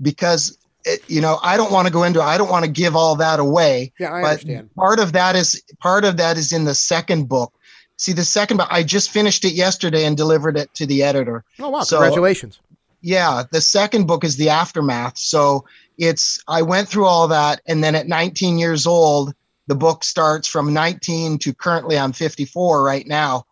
[0.00, 0.56] because
[0.86, 2.22] it, you know I don't want to go into.
[2.22, 3.92] I don't want to give all that away.
[4.00, 4.74] Yeah, I but understand.
[4.74, 7.52] part of that is part of that is in the second book.
[7.98, 11.44] See, the second book, I just finished it yesterday and delivered it to the editor.
[11.60, 11.80] Oh wow!
[11.82, 12.58] so- Congratulations.
[13.02, 15.18] Yeah, the second book is the aftermath.
[15.18, 15.64] So
[15.98, 19.34] it's I went through all that, and then at 19 years old,
[19.66, 23.46] the book starts from 19 to currently I'm 54 right now,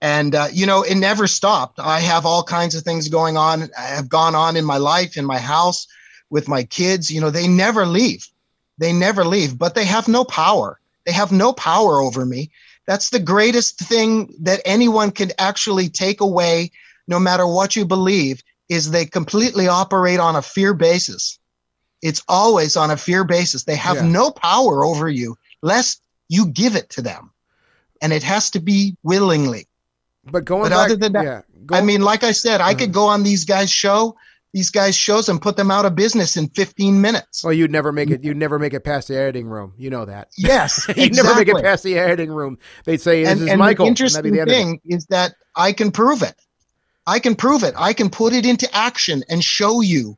[0.00, 1.80] and uh, you know it never stopped.
[1.80, 3.68] I have all kinds of things going on.
[3.76, 5.88] I have gone on in my life, in my house,
[6.30, 7.10] with my kids.
[7.10, 8.28] You know they never leave.
[8.78, 10.78] They never leave, but they have no power.
[11.06, 12.52] They have no power over me.
[12.86, 16.70] That's the greatest thing that anyone can actually take away,
[17.08, 18.42] no matter what you believe
[18.72, 21.38] is they completely operate on a fear basis.
[22.02, 23.64] It's always on a fear basis.
[23.64, 24.06] They have Yeah.
[24.08, 27.30] no power over you lest you give it to them.
[28.00, 29.68] And it has to be willingly.
[30.24, 32.78] But going but back, other than that- yeah, I mean, like I said, I Uh-huh.
[32.78, 34.16] could go on these guys' show,
[34.52, 37.42] these guys' shows and put them out of business in 15 minutes.
[37.44, 38.22] well, you'd never make it.
[38.24, 39.72] You'd never make it past the editing room.
[39.78, 40.28] You know that.
[40.36, 40.84] Yes.
[40.96, 42.58] You'd never make it past the editing room.
[42.84, 44.50] They'd say, "This and, is and Michael." the and interesting the end of it.
[44.50, 46.34] thing is that I can prove it.
[47.06, 47.74] I can prove it.
[47.76, 50.16] I can put it into action and show you,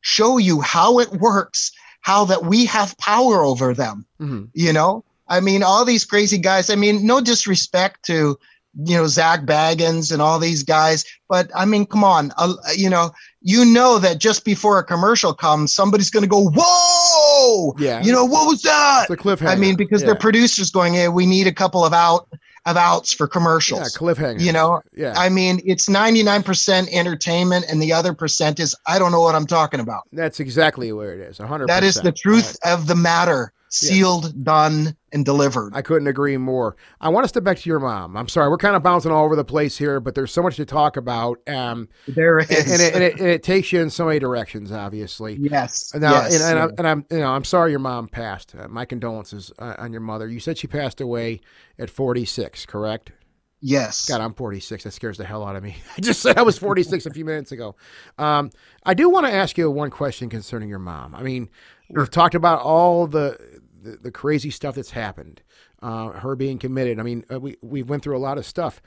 [0.00, 4.06] show you how it works, how that we have power over them.
[4.20, 4.48] Mhm.
[4.52, 6.70] You know, I mean, all these crazy guys.
[6.70, 8.38] I mean, no disrespect to
[8.84, 12.90] you know Zak Bagans and all these guys, but I mean, come on, uh, you
[12.90, 13.10] know,
[13.40, 18.02] you know that just before a commercial comes, somebody's going to go, "Whoa!" Yeah.
[18.02, 19.06] You know, what was that?
[19.08, 19.48] It's a cliffhanger.
[19.48, 20.08] I mean, because yeah.
[20.08, 22.28] their producers going, "Hey, we need a couple of out
[22.66, 24.40] of outs for yeah, commercials." cliffhanger.
[24.40, 28.76] you know, yeah, I mean, it's ninety nine percent entertainment, and the other percent is
[28.86, 30.02] I don't know what I'm talking about.
[30.12, 31.38] that's exactly where it is.
[31.38, 31.68] hundred.
[31.68, 35.72] That is the truth of the matter, sealed, done, and delivered.
[35.74, 36.76] I couldn't agree more.
[37.00, 38.16] I want to step back to your mom.
[38.16, 40.56] I'm sorry, we're kind of bouncing all over the place here, but there's so much
[40.56, 43.80] to talk about, um, there it and, and, it, and, it, and it takes you
[43.80, 45.34] in so many directions, obviously.
[45.34, 45.94] yes.
[45.94, 46.42] Now, yes.
[46.42, 48.54] and, and I'm, you know, I'm sorry your mom passed.
[48.58, 50.28] Uh, my condolences uh, on your mother.
[50.28, 51.40] You said she passed away
[51.78, 53.12] at 46, correct?
[53.60, 54.06] yes.
[54.06, 54.84] God, I'm 46.
[54.84, 55.76] That scares the hell out of me.
[55.96, 57.76] I just said I was 46 a few minutes ago.
[58.18, 58.50] Um,
[58.84, 61.14] I do want to ask you one question concerning your mom.
[61.14, 61.48] I mean,
[61.90, 63.55] we've talked about all the,
[63.86, 65.42] the the crazy stuff that's happened,
[65.82, 66.98] uh, her being committed.
[66.98, 68.82] I mean, uh, we we went through a lot of stuff.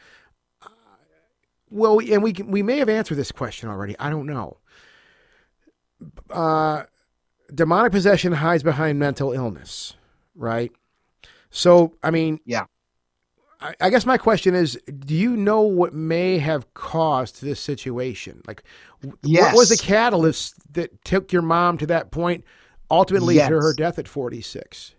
[0.62, 0.70] Uh,
[1.70, 3.96] well, and we we may have answered this question already.
[4.00, 4.58] I don't know.
[6.30, 6.84] Uh,
[7.54, 9.96] demonic possession hides behind mental illness,
[10.36, 10.72] right?
[11.50, 12.66] So, I mean, Yeah.
[13.60, 18.42] I, I guess my question is, do you know what may have caused this situation?
[18.48, 18.64] Like,
[19.02, 22.46] w- what was the catalyst that took your mom to that point
[22.92, 23.50] ultimately Yes.
[23.50, 24.94] to her death at 46.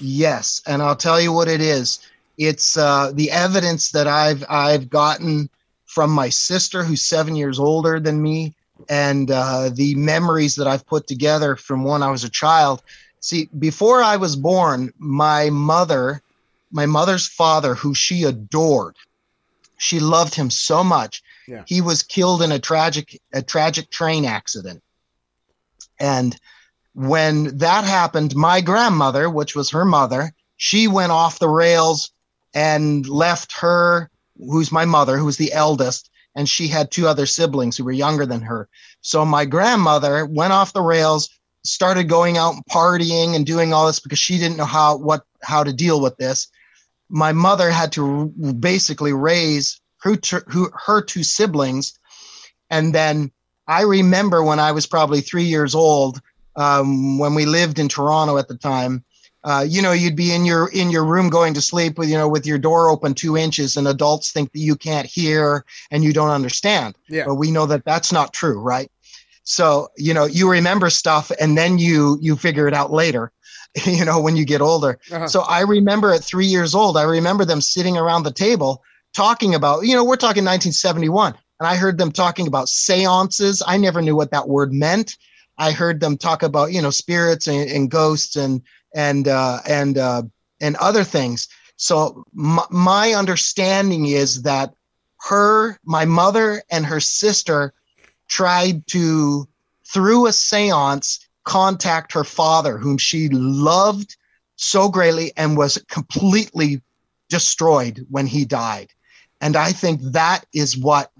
[0.00, 2.00] Yes, and I'll tell you what it is.
[2.38, 5.48] It's uh, the evidence that I've I've gotten
[5.86, 8.54] from my sister, who's seven years older than me,
[8.90, 12.82] and uh, the memories that I've put together from when I was a child.
[13.20, 16.20] See, before I was born, my mother,
[16.70, 18.96] my mother's father, who she adored,
[19.78, 21.22] she loved him so much.
[21.48, 21.62] Yeah.
[21.66, 24.82] He was killed in a tragic a tragic train accident,
[25.98, 26.38] and
[26.96, 32.10] when that happened, my grandmother, which was her mother, she went off the rails
[32.54, 37.26] and left her, who's my mother, who was the eldest, and she had two other
[37.26, 38.66] siblings who were younger than her.
[39.02, 41.28] So my grandmother went off the rails,
[41.64, 45.22] started going out and partying and doing all this because she didn't know how what
[45.42, 46.48] how to deal with this.
[47.10, 48.28] My mother had to
[48.58, 50.16] basically raise her,
[50.86, 51.98] her two siblings,
[52.70, 53.32] and then
[53.68, 56.22] I remember when I was probably three years old
[56.56, 59.04] um, when we lived in Toronto at the time.
[59.44, 62.18] Uh, you know, you'd be in your in your room going to sleep with you
[62.18, 66.02] know with your door open two inches, and adults think that you can't hear and
[66.02, 66.96] you don't understand.
[67.08, 67.26] Yeah.
[67.26, 68.90] But we know that that's not true, right?
[69.44, 73.32] So you know, you remember stuff, and then you you figure it out later.
[73.84, 74.98] You know, when you get older.
[75.12, 75.28] Uh-huh.
[75.28, 78.82] So I remember at three years old, I remember them sitting around the table
[79.12, 81.34] talking about, you know, we're talking 1971.
[81.58, 83.62] And I heard them talking about seances.
[83.66, 85.16] I never knew what that word meant.
[85.58, 88.62] I heard them talk about, you know, spirits and, and ghosts and
[88.94, 90.22] and uh, and uh,
[90.60, 91.48] and other things.
[91.76, 94.74] So my, my understanding is that
[95.20, 97.74] her, my mother, and her sister
[98.28, 99.48] tried to,
[99.84, 104.16] through a seance, contact her father, whom she loved
[104.56, 106.80] so greatly and was completely
[107.28, 108.88] destroyed when he died.
[109.40, 111.12] And I think that is what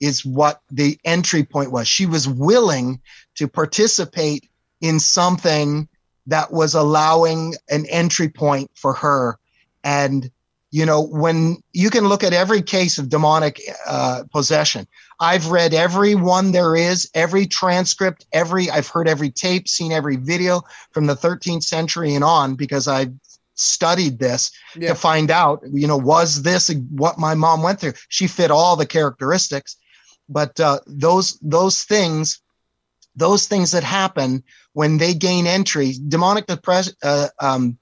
[0.00, 1.88] is what the entry point was.
[1.88, 3.00] She was willing
[3.36, 4.48] to participate
[4.80, 5.88] in something
[6.26, 9.38] that was allowing an entry point for her.
[9.82, 10.30] And,
[10.70, 14.86] you know, when you can look at every case of demonic uh, possession,
[15.20, 20.16] I've read every one there is, every transcript, every, I've heard every tape, seen every
[20.16, 20.62] video
[20.92, 23.12] from the 13th century and on because I've
[23.54, 24.88] studied this Yeah.
[24.88, 27.94] to find out, you know, was this what my mom went through?
[28.08, 29.76] She fit all the characteristics,
[30.28, 32.40] but uh, those those things,
[33.16, 34.42] those things that happen
[34.72, 37.78] when they gain entry, demonic depress- uh, um,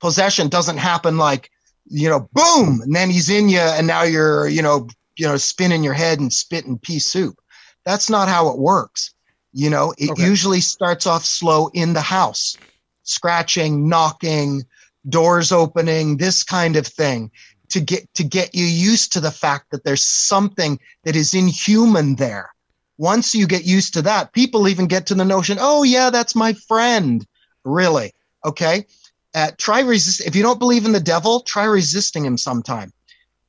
[0.00, 1.50] possession doesn't happen like,
[1.86, 5.36] you know, boom, and then he's in you, and now you're, you know, you know,
[5.36, 7.36] spinning your head and spitting pea soup.
[7.84, 9.14] That's not how it works.
[9.52, 10.24] You know, it Okay.
[10.24, 12.58] usually starts off slow in the house,
[13.02, 14.64] scratching, knocking,
[15.08, 17.30] doors opening, this kind of thing
[17.70, 22.16] to get to get you used to the fact that there's something that is inhuman
[22.16, 22.53] there.
[22.98, 26.34] Once you get used to that, people even get to the notion, oh yeah, that's
[26.34, 27.26] my friend.
[27.64, 28.12] Really?
[28.44, 28.86] Okay.
[29.34, 30.20] Uh, try resist.
[30.20, 32.92] If you don't believe in the devil, try resisting him sometime.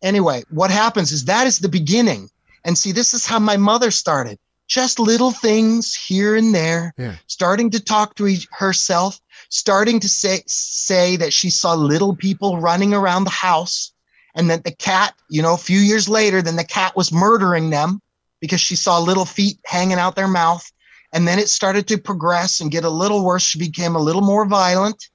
[0.01, 2.29] Anyway, what happens is that is the beginning.
[2.63, 4.39] And see, this is how my mother started.
[4.67, 7.15] Just little things here and there, Yeah.
[7.27, 9.19] starting to talk to each, herself,
[9.49, 13.91] starting to say say that she saw little people running around the house,
[14.33, 17.69] and that the cat, you know, a few years later, then the cat was murdering
[17.69, 18.01] them
[18.45, 20.69] because she saw little feet hanging out their mouth.
[21.13, 23.43] And then it started to progress and get a little worse.
[23.43, 25.09] She became a little more violent,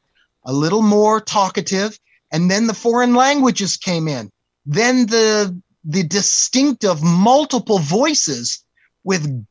[0.44, 1.98] a little more talkative,
[2.32, 4.30] and then the foreign languages came in.
[4.66, 5.54] Then the
[5.84, 8.64] the distinctive multiple voices
[9.04, 9.44] with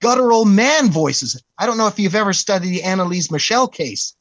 [0.00, 1.42] guttural man voices.
[1.58, 4.14] I don't know if you've ever studied the Anneliese Michel case,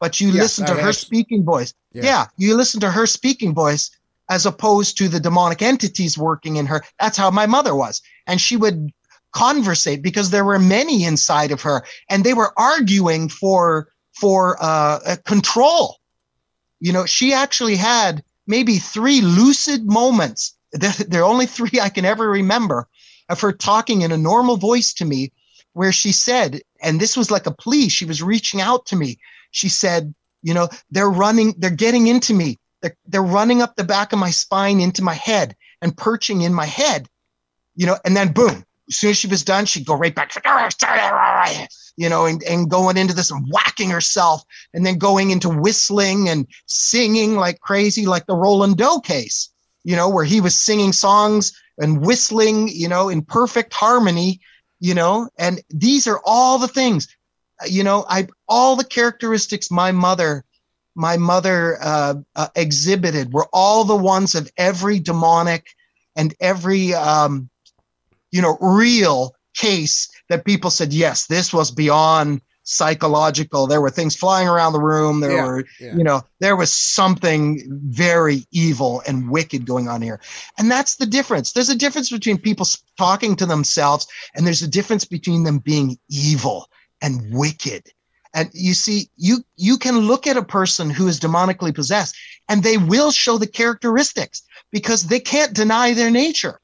[0.00, 0.96] but you Yes, listen to I her have.
[0.96, 1.72] speaking voice.
[1.92, 2.04] Yeah.
[2.04, 2.26] Yeah.
[2.36, 3.90] you listen to her speaking voice
[4.28, 6.82] as opposed to the demonic entities working in her.
[6.98, 8.02] That's how my mother was.
[8.26, 8.92] And she would
[9.32, 15.16] conversate because there were many inside of her and they were arguing for for uh,
[15.24, 15.96] control.
[16.80, 20.56] You know, she actually had maybe three lucid moments.
[21.08, 22.88] There are only three I can ever remember
[23.28, 25.32] of her talking in a normal voice to me,
[25.72, 27.88] where she said, and this was like a plea.
[27.88, 29.18] She was reaching out to me.
[29.50, 32.58] She said, "You know, they're running, they're getting into me.
[32.84, 36.52] They're they're running up the back of my spine into my head and perching in
[36.52, 37.08] my head.
[37.76, 38.62] You know, and then boom.
[38.90, 40.30] As soon as she was done, she'd go right back,
[41.96, 46.28] you know, and, and going into this and whacking herself and then going into whistling
[46.28, 49.48] and singing like crazy, like the Roland Doe case,
[49.82, 54.40] you know, where he was singing songs and whistling, you know, in perfect harmony,
[54.78, 57.08] you know, and these are all the things,
[57.66, 60.44] you know, I all the characteristics my mother,
[60.94, 65.66] my mother uh, uh, exhibited were all the ones of every demonic
[66.16, 67.50] and every, um,
[68.30, 73.66] you know, real case that people said, yes, this was beyond psychological.
[73.66, 75.20] There were things flying around the room.
[75.20, 75.96] There Yeah, were, yeah.
[75.96, 80.20] you know, there was something very evil and wicked going on here.
[80.58, 81.52] And that's the difference.
[81.52, 82.66] There's a difference between people
[82.96, 86.68] talking to themselves, and there's a difference between them being evil
[87.02, 87.92] and wicked.
[88.34, 92.16] And you see, you you can look at a person who is demonically possessed,
[92.48, 96.60] and they will show the characteristics because they can't deny their nature.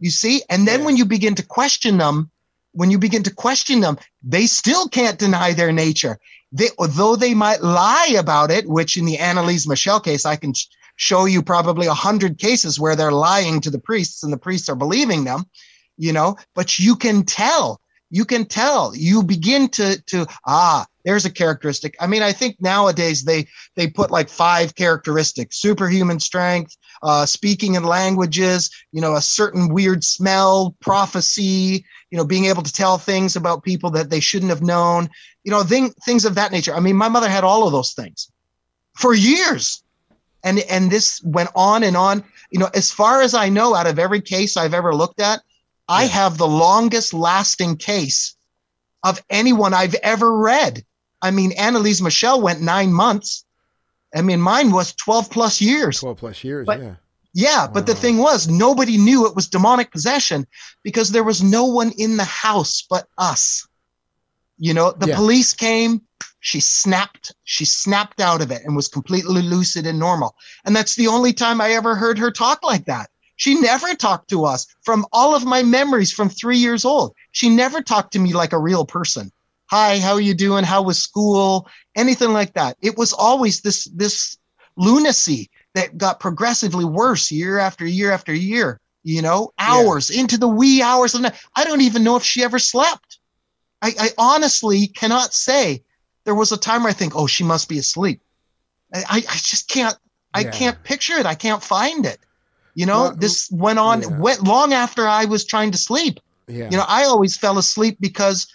[0.00, 2.30] You see, and then when you begin to question them,
[2.72, 6.18] when you begin to question them, they still can't deny their nature.
[6.52, 10.54] They, although they might lie about it, which in the Anneliese Michel case, I can
[10.54, 10.66] sh-
[10.96, 14.68] show you probably a hundred cases where they're lying to the priests and the priests
[14.68, 15.44] are believing them,
[15.96, 17.80] you know, but you can tell,
[18.10, 21.96] you can tell, you begin to, to, ah, there's a characteristic.
[22.00, 27.74] I mean, I think nowadays they, they put like five characteristics, superhuman strength, uh, speaking
[27.74, 32.98] in languages, you know, a certain weird smell, prophecy, you know, being able to tell
[32.98, 35.08] things about people that they shouldn't have known,
[35.44, 36.74] you know, thing, things of that nature.
[36.74, 38.30] I mean, my mother had all of those things
[38.94, 39.82] for years.
[40.44, 42.22] And, and this went on and on.
[42.50, 45.40] You know, as far as I know, out of every case I've ever looked at,
[45.88, 48.34] I have the longest lasting case
[49.02, 50.84] of anyone I've ever read.
[51.22, 53.44] I mean, Anneliese Michel went nine months.
[54.14, 56.00] I mean, mine was 12 plus years.
[56.00, 56.66] 12 plus years.
[56.66, 56.94] But- yeah.
[57.38, 60.46] Yeah, but the thing was, nobody knew it was demonic possession
[60.82, 63.68] because there was no one in the house but us.
[64.56, 65.16] You know, the Yeah.
[65.16, 66.00] police came,
[66.40, 70.34] she snapped, she snapped out of it and was completely lucid and normal.
[70.64, 73.10] And that's the only time I ever heard her talk like that.
[73.36, 77.14] She never talked to us from all of my memories from three years old.
[77.32, 79.30] She never talked to me like a real person.
[79.70, 80.64] Hi, how are you doing?
[80.64, 81.68] How was school?
[81.94, 82.76] Anything like that.
[82.80, 84.38] It was always this this
[84.76, 88.80] lunacy that got progressively worse year after year after year.
[89.02, 91.40] You know, hours into the wee hours of the night.
[91.54, 93.20] I don't even know if she ever slept.
[93.80, 95.82] I, I honestly cannot say.
[96.24, 98.20] There was a time where I think, oh, she must be asleep.
[98.92, 99.96] I, I I just can't.
[100.34, 100.50] I Yeah.
[100.50, 101.26] can't picture it.
[101.26, 102.18] I can't find it.
[102.76, 104.18] You know, Well, this went on yeah.
[104.20, 106.20] went long after I was trying to sleep.
[106.46, 106.68] Yeah.
[106.70, 108.46] You know, I always fell asleep because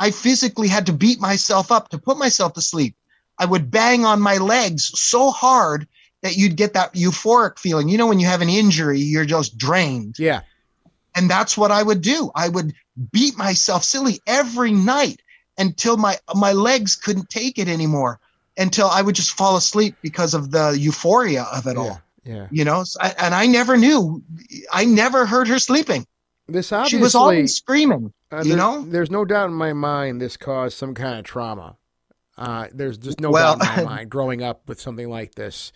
[0.00, 2.96] I physically had to beat myself up to put myself to sleep.
[3.38, 5.86] I would bang on my legs so hard
[6.22, 7.88] that you'd get that euphoric feeling.
[7.88, 10.18] You know, when you have an injury, you're just drained.
[10.18, 10.40] yeah.
[11.14, 12.30] And that's what I would do.
[12.34, 12.72] I would
[13.12, 15.20] beat myself silly every night
[15.58, 18.18] until my my legs couldn't take it anymore.
[18.56, 21.82] Until I would just fall asleep because of the euphoria of it Yeah.
[21.82, 22.00] all.
[22.28, 22.46] Yeah.
[22.50, 24.22] You know, So I- and I never knew.
[24.72, 26.06] I never heard her sleeping.
[26.46, 28.12] This obviously, she was always screaming.
[28.32, 28.82] uh, you there- know?
[28.82, 31.76] there's no doubt in my mind this caused some kind of trauma.
[32.36, 35.72] Uh, there's just no Well- doubt in my mind growing up with something like this.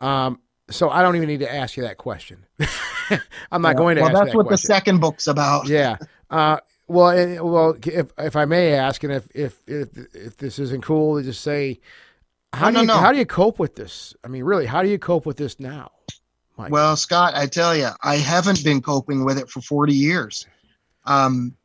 [0.00, 0.40] Um,
[0.70, 2.44] so I don't even need to ask you that question.
[3.52, 4.68] I'm not going to well, that's that what question.
[4.68, 5.68] the second book's about.
[5.68, 5.96] yeah.
[6.30, 10.82] Uh, well, well, if if I may ask, and if if if if this isn't
[10.84, 11.80] cool, to just say,
[12.54, 13.04] how No, do no, you no.
[13.04, 14.14] how do you cope with this?
[14.24, 15.90] I mean, really, how do you cope with this now?
[16.56, 16.70] Mike?
[16.70, 20.46] Well, Scott, I tell you, I haven't been coping with it for 40 years.
[21.04, 21.56] Um,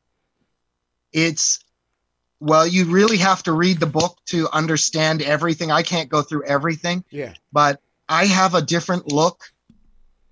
[1.13, 1.63] it's,
[2.39, 5.71] well, you really have to read the book to understand everything.
[5.71, 9.43] I can't go through everything, yeah, but I have a different look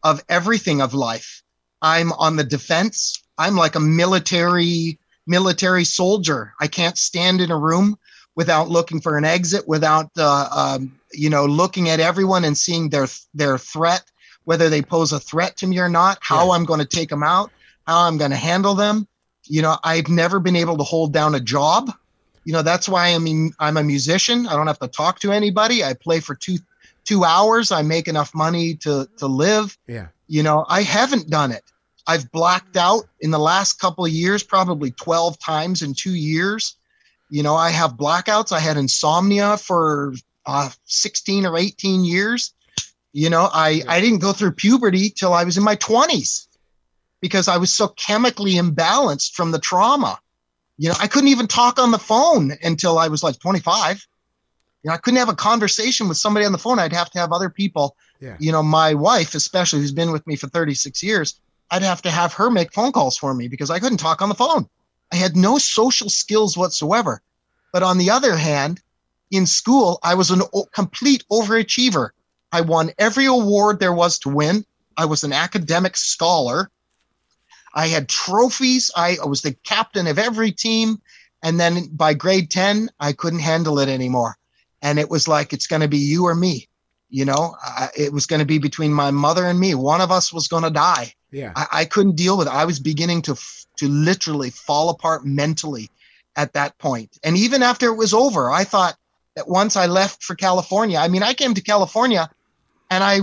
[0.04, 1.44] of everything of life.
[1.82, 3.22] I'm on the defense.
[3.38, 6.54] I'm like a military military soldier.
[6.60, 8.00] I can't stand in a room
[8.38, 12.90] without looking for an exit, without uh, um, you know looking at everyone and seeing
[12.90, 14.04] their their threat,
[14.46, 16.20] whether they pose a threat to me or not.
[16.22, 16.54] How Yeah.
[16.54, 17.52] I'm going to take them out,
[17.86, 19.08] how I'm going to handle them.
[19.44, 21.92] You know, I've never been able to hold down a job.
[22.46, 24.48] You know, that's why I mean I'm a musician.
[24.48, 25.84] I don't have to talk to anybody.
[25.84, 26.60] I play for two
[27.04, 27.72] two hours.
[27.72, 29.76] I make enough money to to live.
[29.88, 31.64] yeah, You know, I haven't done it.
[32.06, 36.78] I've blacked out in the last couple of years, probably 12 times in two years.
[37.30, 38.52] You know, I have blackouts.
[38.52, 40.14] I had insomnia for
[40.46, 42.54] uh, 16 or 18 years.
[43.14, 46.48] You know, I, I didn't go through puberty till I was in my 20s
[47.20, 50.20] because I was so chemically imbalanced from the trauma.
[50.78, 54.06] You know, I couldn't even talk on the phone until I was like 25.
[54.84, 56.80] You know, I couldn't have a conversation with somebody on the phone.
[56.80, 60.26] I'd have to have other people yeah, you know, my wife, especially who's been with
[60.26, 63.70] me for 36 years, I'd have to have her make phone calls for me because
[63.70, 64.68] I couldn't talk on the phone.
[65.12, 67.22] I had no social skills whatsoever.
[67.72, 68.82] But on the other hand,
[69.32, 72.10] in school, I was o- complete overachiever.
[72.52, 74.66] I won every award there was to win.
[74.96, 76.72] I was an academic scholar.
[77.74, 78.90] I had trophies.
[78.96, 81.02] I was the captain of every team.
[81.44, 84.38] And then by grade 10, I couldn't handle it anymore.
[84.82, 86.67] And it was like, it's going to be you or me
[87.10, 90.12] you know I, it was going to be between my mother and me one of
[90.12, 91.52] us was going to die yeah.
[91.56, 93.36] I, I couldn't deal with it i was beginning to
[93.78, 95.90] to literally fall apart mentally
[96.38, 97.18] at that point.
[97.24, 98.96] And even after it was over, I thought
[99.36, 102.30] that once I left for California, I mean, I came to California
[102.90, 103.20] and I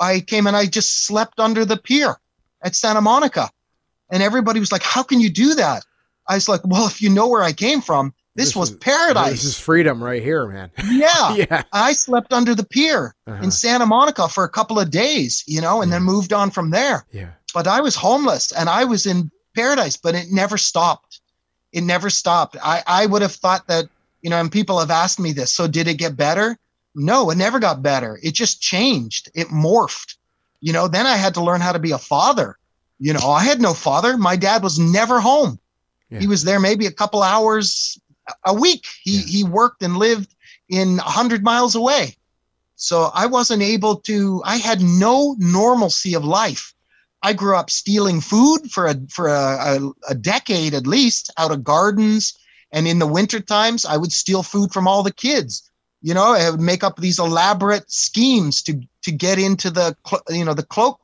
[0.00, 2.16] I came and I just slept under the pier
[2.62, 3.50] at Santa Monica.
[4.12, 5.82] And everybody was like, How can you do that?
[6.28, 8.76] I was like, Well, if you know where I came from, this, this was is,
[8.76, 9.30] paradise.
[9.32, 10.70] This is freedom right here, man.
[10.88, 11.34] Yeah.
[11.34, 11.62] yeah.
[11.72, 13.42] I slept under the pier uh-huh.
[13.42, 15.96] in Santa Monica for a couple of days, you know, and yeah.
[15.96, 17.04] then moved on from there.
[17.10, 17.30] Yeah.
[17.52, 21.20] But I was homeless and I was in paradise, but it never stopped.
[21.72, 22.56] It never stopped.
[22.62, 23.86] I, I would have thought that,
[24.22, 25.52] you know, and people have asked me this.
[25.52, 26.56] So did it get better?
[26.94, 28.20] No, it never got better.
[28.22, 29.30] It just changed.
[29.34, 30.16] It morphed.
[30.60, 32.56] You know, then I had to learn how to be a father.
[33.00, 34.16] You know, I had no father.
[34.16, 35.58] My dad was never home.
[36.08, 36.20] Yeah.
[36.20, 37.98] He was there maybe a couple hours
[38.44, 38.86] a week.
[39.02, 39.26] He yeah.
[39.26, 40.34] he worked and lived
[40.68, 42.16] in a hundred miles away.
[42.76, 44.42] So I wasn't able to.
[44.44, 46.74] I had no normalcy of life.
[47.22, 51.50] I grew up stealing food for a for a, a, a decade at least out
[51.50, 52.38] of gardens,
[52.72, 55.68] and in the winter times I would steal food from all the kids.
[56.00, 59.96] You know, I would make up these elaborate schemes to to get into the
[60.30, 61.00] you know the cloak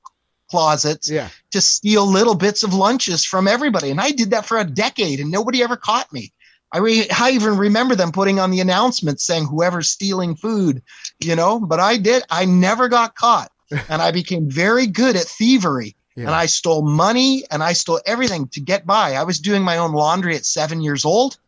[0.50, 1.30] closets yeah.
[1.50, 5.18] to steal little bits of lunches from everybody, and I did that for a decade,
[5.18, 6.32] and nobody ever caught me.
[6.74, 10.82] I, re- I even remember them putting on the announcement saying whoever's stealing food,
[11.20, 12.24] you know, but I did.
[12.30, 13.52] I never got caught.
[13.88, 15.96] and I became very good at thievery.
[16.16, 16.26] Yeah.
[16.26, 19.14] And I stole money and I stole everything to get by.
[19.14, 21.38] I was doing my own laundry at seven years old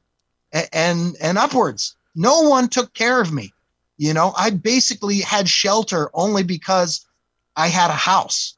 [0.53, 1.97] and, and, and upwards.
[2.15, 3.53] No one took care of me.
[3.99, 7.05] You know, I basically had shelter only because
[7.57, 8.57] I had a house,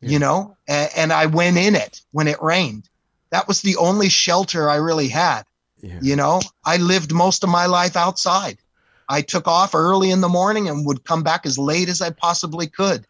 [0.00, 0.10] yeah.
[0.10, 2.88] you know, and, and I went in it when it rained.
[3.30, 5.44] That was the only shelter I really had.
[5.80, 5.98] Yeah.
[6.02, 8.58] You know, I lived most of my life outside.
[9.08, 12.10] I took off early in the morning and would come back as late as I
[12.10, 13.06] possibly could,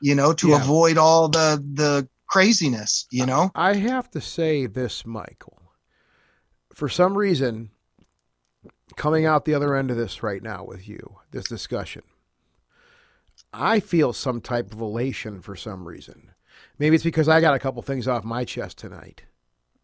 [0.00, 0.62] you know, to yeah.
[0.62, 3.50] avoid all the the craziness, you know.
[3.54, 5.60] I have to say this, Michael.
[6.72, 7.70] For some reason,
[8.96, 12.02] coming out the other end of this right now with you, this discussion,
[13.52, 16.30] I feel some type of elation for some reason.
[16.78, 19.22] Maybe it's because I got a couple things off my chest tonight,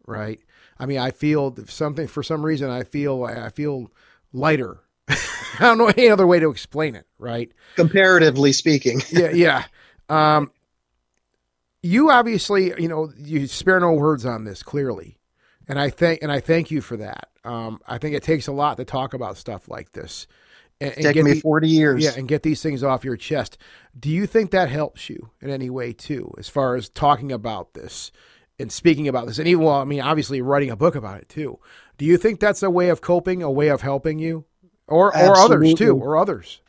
[0.07, 0.39] right?
[0.79, 2.69] I mean, I feel something for some reason.
[2.69, 3.91] I feel I feel
[4.31, 4.79] lighter.
[5.09, 5.17] I
[5.59, 7.05] don't know any other way to explain it.
[7.17, 7.51] Right?
[7.75, 9.01] Comparatively speaking.
[9.11, 9.65] yeah, yeah.
[10.07, 10.51] Um,
[11.81, 15.17] you obviously, you know, you spare no words on this clearly,
[15.67, 17.29] and I thank and I thank you for that.
[17.43, 20.27] Um, I think it takes a lot to talk about stuff like this.
[20.81, 22.03] And, and Take me the, forty years.
[22.03, 23.57] Yeah, and get these things off your chest.
[23.97, 27.73] Do you think that helps you in any way too, as far as talking about
[27.73, 28.11] this?
[28.59, 31.29] And speaking about this, and even well, I mean, obviously writing a book about it
[31.29, 31.59] too.
[31.97, 34.45] Do you think that's a way of coping, a way of helping you,
[34.87, 36.61] or or others too, or others?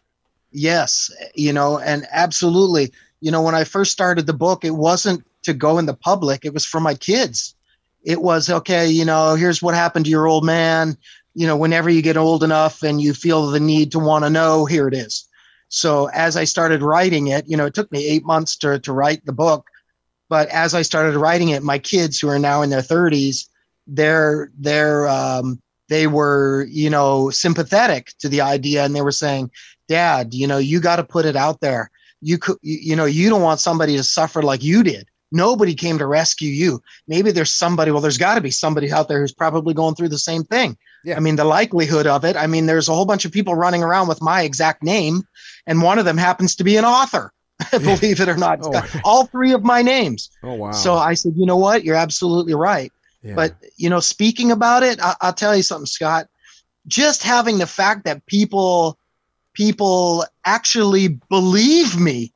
[0.53, 2.93] Yes, you know, and absolutely.
[3.20, 6.45] You know, when I first started the book, it wasn't to go in the public;
[6.45, 7.55] it was for my kids.
[8.03, 8.88] It was okay.
[8.88, 10.97] You know, here's what happened to your old man.
[11.34, 14.30] You know, whenever you get old enough and you feel the need to want to
[14.30, 15.28] know, here it is.
[15.68, 18.93] So as I started writing it, you know, it took me eight months to to
[18.93, 19.70] write the book
[20.31, 23.49] but as I started writing it, my kids who are now in their 30s,
[23.87, 29.51] they're they're um, they were you know sympathetic to the idea, and they were saying,
[29.89, 31.91] "Dad, you know, you got to put it out there.
[32.22, 35.99] You could, you know, you don't want somebody to suffer like you did." Nobody came
[35.99, 36.83] to rescue you.
[37.07, 40.09] Maybe there's somebody, well, there's got to be somebody out there who's probably going through
[40.09, 40.76] the same thing.
[41.05, 41.16] Yeah.
[41.16, 43.85] I mean, the likelihood of it, I mean, there's a whole bunch of people running
[43.85, 45.22] around with my exact name,
[45.68, 47.33] and one of them happens to be an author.
[47.71, 48.61] believe it or not.
[48.63, 49.01] Oh.
[49.05, 50.31] all three of my names.
[50.43, 50.73] Oh, wow.
[50.73, 51.85] So I said, you know what?
[51.85, 52.93] You're absolutely right.
[53.23, 53.35] Yeah.
[53.35, 56.29] But, you know, speaking about it, I- I'll tell you something, Scott.
[56.87, 58.99] Just having the fact that people
[59.53, 62.33] people actually believe me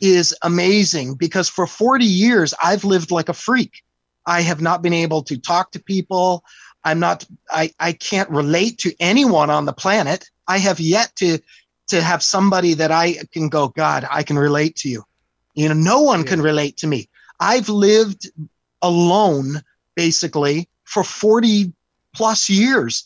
[0.00, 3.82] is amazing because for 40 years I've lived like a freak.
[4.26, 6.44] I have not been able to talk to people.
[6.84, 10.28] I'm not I, I can't relate to anyone on the planet.
[10.46, 11.38] I have yet to
[11.88, 15.04] to have somebody that I can go, God, I can relate to you.
[15.54, 16.26] You know, no one yeah.
[16.26, 17.08] can relate to me.
[17.40, 18.30] I've lived
[18.82, 19.62] alone
[19.96, 21.72] basically for 40
[22.14, 23.04] plus years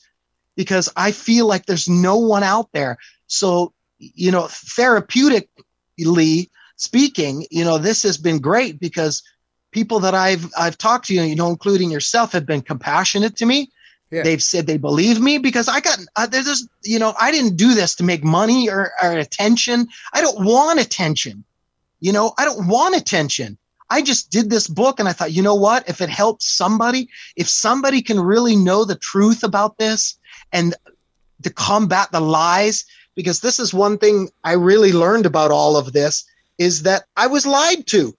[0.57, 2.99] because I feel like there's no one out there.
[3.27, 9.23] So, you know, therapeutically speaking, you know, this has been great because
[9.71, 13.71] people that I've I've talked to, you know, including yourself, have been compassionate to me.
[14.13, 14.25] Yeah.
[14.25, 17.57] They've said they believe me because I got uh, there's this, you know, I didn't
[17.57, 19.89] do this to make money or, or attention.
[20.13, 21.45] I don't want attention.
[22.01, 23.57] You know, I don't want attention.
[23.89, 25.89] I just did this book and I thought, you know what?
[25.89, 30.19] If it helps somebody, if somebody can really know the truth about this
[30.53, 30.75] and
[31.43, 32.85] to combat the lies,
[33.15, 36.25] because this is one thing I really learned about all of this
[36.59, 38.15] is that I was lied to.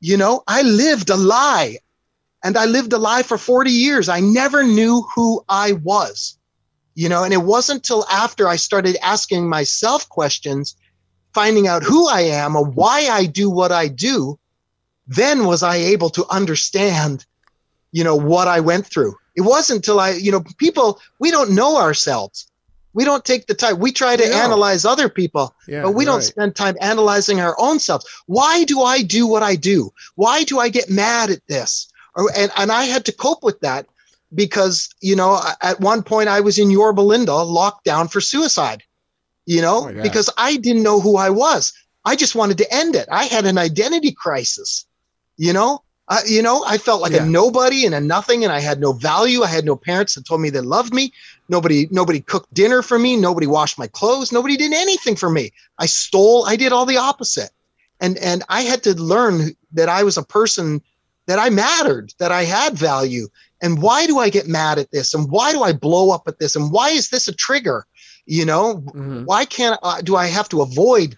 [0.00, 1.78] You know, I lived a lie
[2.46, 4.08] and I lived a lie for 40 years.
[4.08, 6.38] I never knew who I was,
[6.94, 10.76] you know, and it wasn't till after I started asking myself questions,
[11.34, 14.38] finding out who I am or why I do what I do,
[15.08, 17.26] then was I able to understand,
[17.90, 19.16] you know, what I went through.
[19.34, 22.46] It wasn't until I, you know, people, we don't know ourselves.
[22.94, 23.80] We don't take the time.
[23.80, 24.36] We try to No.
[24.36, 28.06] analyze other people, Yeah, but we don't spend time analyzing our own selves.
[28.26, 29.92] Why do I do what I do?
[30.14, 31.88] Why do I get mad at this?
[32.16, 33.86] Or, and, and I had to cope with that
[34.34, 38.82] because, you know, at one point I was in Yorba Linda locked down for suicide,
[39.44, 40.02] you know, Oh God.
[40.02, 41.72] because I didn't know who I was.
[42.04, 43.08] I just wanted to end it.
[43.10, 44.86] I had an identity crisis,
[45.36, 47.24] you know, uh, you know, I felt like Yeah.
[47.24, 49.42] a nobody and a nothing, and I had no value.
[49.42, 51.12] I had no parents that told me they loved me.
[51.48, 53.16] Nobody, nobody cooked dinner for me.
[53.16, 54.30] Nobody washed my clothes.
[54.30, 55.52] Nobody did anything for me.
[55.78, 56.46] I stole.
[56.46, 57.50] I did all the opposite,
[58.00, 60.80] and and I had to learn that I was a person
[61.26, 63.28] that I mattered, that I had value.
[63.62, 65.14] And why do I get mad at this?
[65.14, 66.54] And why do I blow up at this?
[66.56, 67.86] And why is this a trigger?
[68.26, 69.24] You know, Mhm.
[69.24, 71.16] why can't uh, do I have to avoid,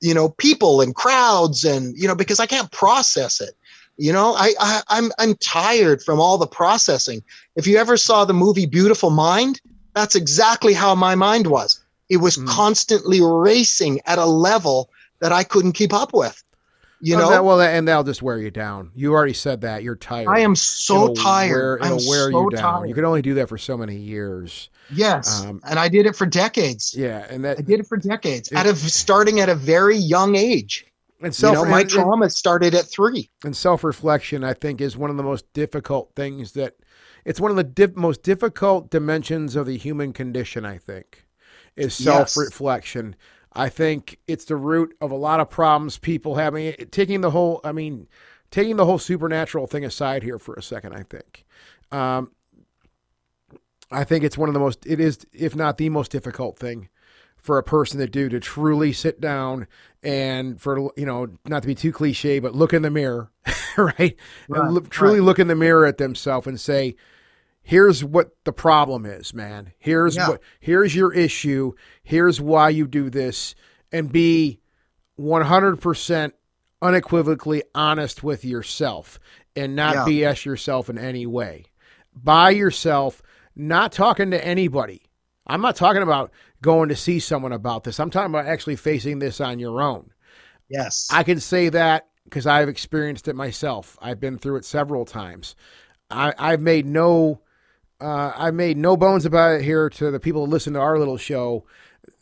[0.00, 3.54] you know, people and crowds and you know because I can't process it.
[3.98, 7.22] You know, I, I I'm I'm tired from all the processing.
[7.56, 9.60] If you ever saw the movie Beautiful Mind,
[9.94, 11.80] that's exactly how my mind was.
[12.08, 12.46] It was Mm.
[12.46, 14.90] constantly racing at a level
[15.20, 16.42] that I couldn't keep up with.
[17.00, 18.90] You Oh, know, that- well, and that'll just wear you down.
[18.94, 19.82] You already said that.
[19.82, 20.28] You're tired.
[20.28, 21.50] I am so It'll tired.
[21.52, 22.60] Wear, it'll I'm wear so you down.
[22.62, 22.88] tired.
[22.88, 24.70] You can only do that for so many years.
[24.94, 26.94] yes, um, and I did it for decades.
[26.96, 28.50] Yeah, and that I did it for decades.
[28.50, 30.86] It- Out of starting at a very young age.
[31.20, 33.28] and You know, my and- trauma started at three.
[33.44, 36.76] and self reflection, I think, is one of the most difficult things that
[37.24, 40.64] it's one of the most difficult dimensions of the human condition.
[40.64, 41.24] I think
[41.76, 43.16] is self reflection.
[43.56, 46.54] I think it's the root of a lot of problems people have.
[46.54, 48.06] I mean, taking the whole, I mean,
[48.50, 50.92] taking the whole supernatural thing aside here for a second.
[50.92, 51.44] I think,
[51.90, 52.30] um,
[53.90, 54.84] I think it's one of the most.
[54.86, 56.90] It is, if not the most difficult thing
[57.38, 59.68] for a person to do to truly sit down
[60.02, 63.30] and for you know not to be too cliche but look in the mirror
[63.76, 64.16] right, Right,
[64.48, 65.26] and look, truly right.
[65.26, 66.96] look in the mirror at themselves and say
[67.68, 70.28] here's what the problem is man here's Yeah.
[70.28, 71.72] what here's your issue
[72.04, 73.56] here's why you do this
[73.90, 74.60] and be
[75.18, 76.32] 100%
[76.80, 79.18] unequivocally honest with yourself
[79.56, 81.64] and not BS yourself in any way
[82.14, 83.20] by yourself
[83.56, 85.02] not talking to anybody
[85.48, 86.30] I'm not talking about
[86.60, 88.00] going to see someone about this.
[88.00, 90.10] I'm talking about actually facing this on your own.
[90.68, 91.06] Yes.
[91.12, 93.96] I can say that because I've experienced it myself.
[94.02, 95.54] I've been through it several times.
[96.10, 97.42] I, I've made no,
[98.00, 100.98] uh, I've made no bones about it here to the people who listen to our
[100.98, 101.64] little show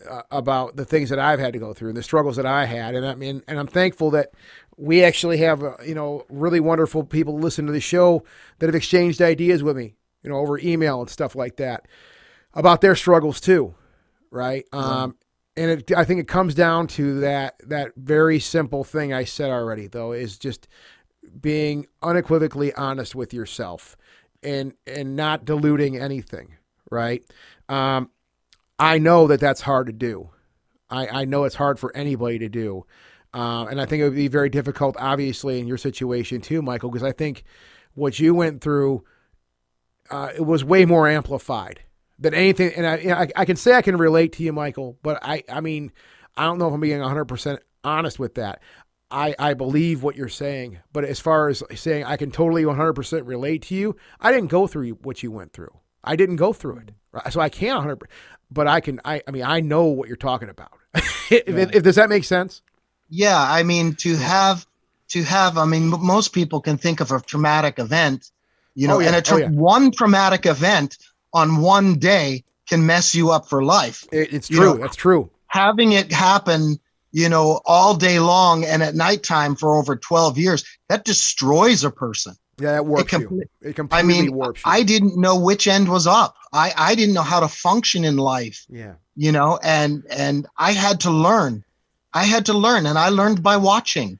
[0.09, 2.67] uh, about the things that I've had to go through and the struggles that I
[2.67, 2.95] had.
[2.95, 4.33] And I mean, and I'm thankful that
[4.77, 8.25] we actually have, uh, you know, really wonderful people listen to the show
[8.59, 11.87] that have exchanged ideas with me, you know, over email and stuff like that
[12.55, 13.75] about their struggles too,
[14.31, 14.65] right?
[14.73, 15.17] Um,
[15.57, 19.51] and it, I think it comes down to that that very simple thing I said
[19.51, 20.69] already, though, is just
[21.41, 23.97] being unequivocally honest with yourself
[24.45, 26.55] and and not diluting anything,
[26.91, 27.25] right?
[27.69, 28.11] Um,
[28.79, 30.31] I know that that's hard to do.
[30.91, 32.85] I, I know it's hard for anybody to do.
[33.33, 36.91] Uh, and I think it would be very difficult, obviously, in your situation too, Michael,
[36.91, 37.43] because I think
[37.95, 39.05] what you went through,
[40.11, 41.81] uh, it was way more amplified
[42.19, 42.73] than anything.
[42.77, 45.19] And I, you know, I, I can say I can relate to you, Michael, but
[45.23, 45.91] I, I mean,
[46.37, 48.61] I don't know if I'm being 100% honest with that.
[49.15, 53.27] I, I believe what you're saying, but as far as saying I can totally 100%
[53.27, 55.73] relate to you, I didn't go through what you went through.
[56.03, 56.91] I didn't go through it.
[57.12, 57.32] Right?
[57.32, 58.03] So I can't 100,
[58.51, 60.73] but I can, I, I mean, I know what you're talking about.
[61.31, 62.62] if, if, does that make sense?
[63.09, 64.66] Yeah, I mean to have
[65.09, 68.31] to have I mean m- most people can think of a traumatic event,
[68.74, 69.09] you know, Oh, yeah.
[69.09, 69.49] and a tra- Oh, yeah.
[69.51, 70.99] one traumatic event
[71.32, 74.07] on one day can mess you up for life.
[74.11, 74.74] It, it's You true.
[74.74, 75.31] know, That's true.
[75.49, 76.81] Having it happen,
[77.15, 81.91] you know, all day long and at nighttime for over 12 years, that destroys a
[81.91, 82.35] person.
[82.59, 83.43] Yeah, it warps com- you.
[83.62, 84.70] It I completely mean, warps you.
[84.70, 86.35] I didn't know which end was up.
[86.53, 88.66] I I didn't know how to function in life.
[88.69, 88.95] yeah.
[89.16, 91.62] you know and and i had to learn
[92.12, 94.19] i had to learn and i learned by watching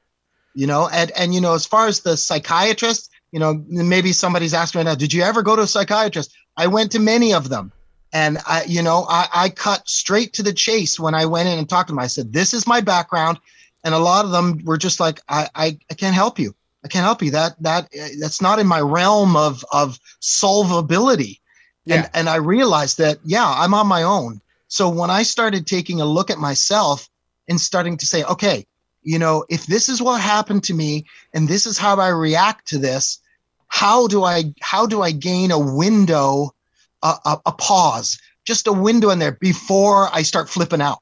[0.61, 4.53] you know and and you know as far as the psychiatrist you know maybe somebody's
[4.53, 7.49] asking right now did you ever go to a psychiatrist i went to many of
[7.49, 7.71] them
[8.15, 11.59] and i you know i i cut straight to the chase when i went in
[11.59, 11.99] and talked to them.
[11.99, 13.37] I said this is my background.
[13.83, 16.55] And a lot of them were just like i i, I can't help you.
[16.83, 17.31] I can't help you.
[17.31, 17.89] That that
[18.19, 21.39] that's not in my realm of of solvability.
[21.85, 21.95] Yeah.
[21.95, 24.41] and and i realized that yeah i'm on my own.
[24.67, 27.07] So when I started taking a look at myself
[27.47, 28.65] and starting to say, okay,
[29.03, 32.67] you know, if this is what happened to me and this is how I react
[32.69, 33.19] to this,
[33.67, 36.54] how do I how do I gain a window,
[37.03, 40.99] a, a, a pause, just a window in there before I start flipping out?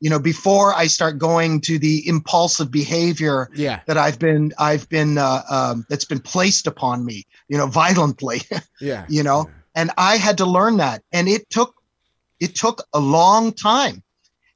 [0.00, 3.80] You know, before I start going to the impulsive behavior Yeah.
[3.86, 8.42] that I've been I've been uh, um, that's been placed upon me, you know, violently.
[8.80, 9.06] Yeah.
[9.08, 11.74] you know and i had to learn that and it took
[12.40, 14.02] it took a long time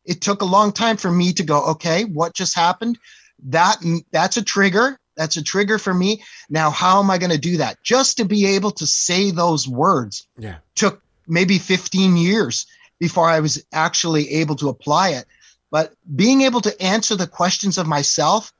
[0.04, 2.98] it took a long time for me to go okay what just happened
[3.44, 3.76] that
[4.12, 7.56] that's a trigger that's a trigger for me now how am i going to do
[7.56, 10.56] that just to be able to say those words Yeah.
[10.74, 12.66] took maybe 15 years
[12.98, 15.24] before i was actually able to apply it
[15.70, 18.52] but being able to answer the questions of myself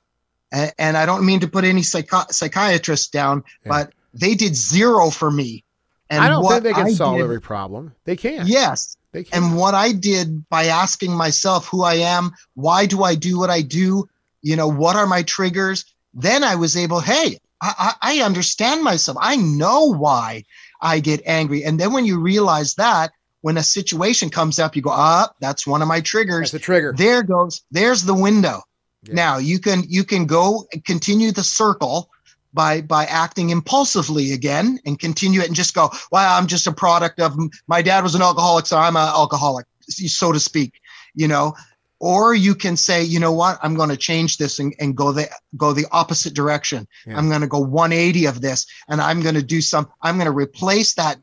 [0.53, 3.69] and, and i don't mean to put any psychi- psychiatrists down Yeah.
[3.69, 5.62] but they did zero for me
[6.09, 7.93] and I don't what think they can I solve did- every problem.
[8.05, 8.49] They can't.
[8.49, 9.43] yes They can.
[9.43, 13.51] and what I did by asking myself who I am, why do I do what
[13.51, 14.09] I do,
[14.41, 15.85] you know, what are my triggers?
[16.17, 19.19] Then I was able, hey, I, I understand myself.
[19.21, 20.45] I know why
[20.81, 21.63] I get angry.
[21.63, 23.13] And then when you realize that,
[23.43, 26.51] when a situation comes up, you go, ah, that's one of my triggers.
[26.51, 26.95] That's a trigger.
[26.97, 28.63] There goes, there's the window.
[29.03, 29.15] Yeah.
[29.15, 32.11] Now you can you can go and continue the circle
[32.53, 36.73] by by acting impulsively again and continue it and just go, well, I'm just a
[36.73, 37.37] product of
[37.69, 40.81] my dad was an alcoholic, so I'm an alcoholic, so to speak,
[41.15, 41.55] you know.
[41.98, 45.12] Or you can say, you know what, I'm going to change this and, and go
[45.12, 46.86] the go the opposite direction.
[47.06, 47.16] Yeah.
[47.16, 49.89] I'm going to go 180 of this, and I'm going to do some.
[50.02, 51.18] I'm going to replace that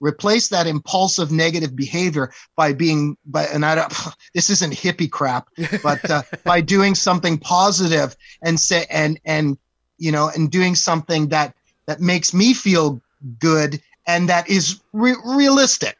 [0.00, 3.92] replace that impulsive negative behavior by being by and I don't
[4.34, 5.48] this isn't hippie crap
[5.82, 9.56] but uh, by doing something positive and say and and
[9.98, 11.54] you know and doing something that
[11.86, 13.00] that makes me feel
[13.38, 15.96] good and that is re- realistic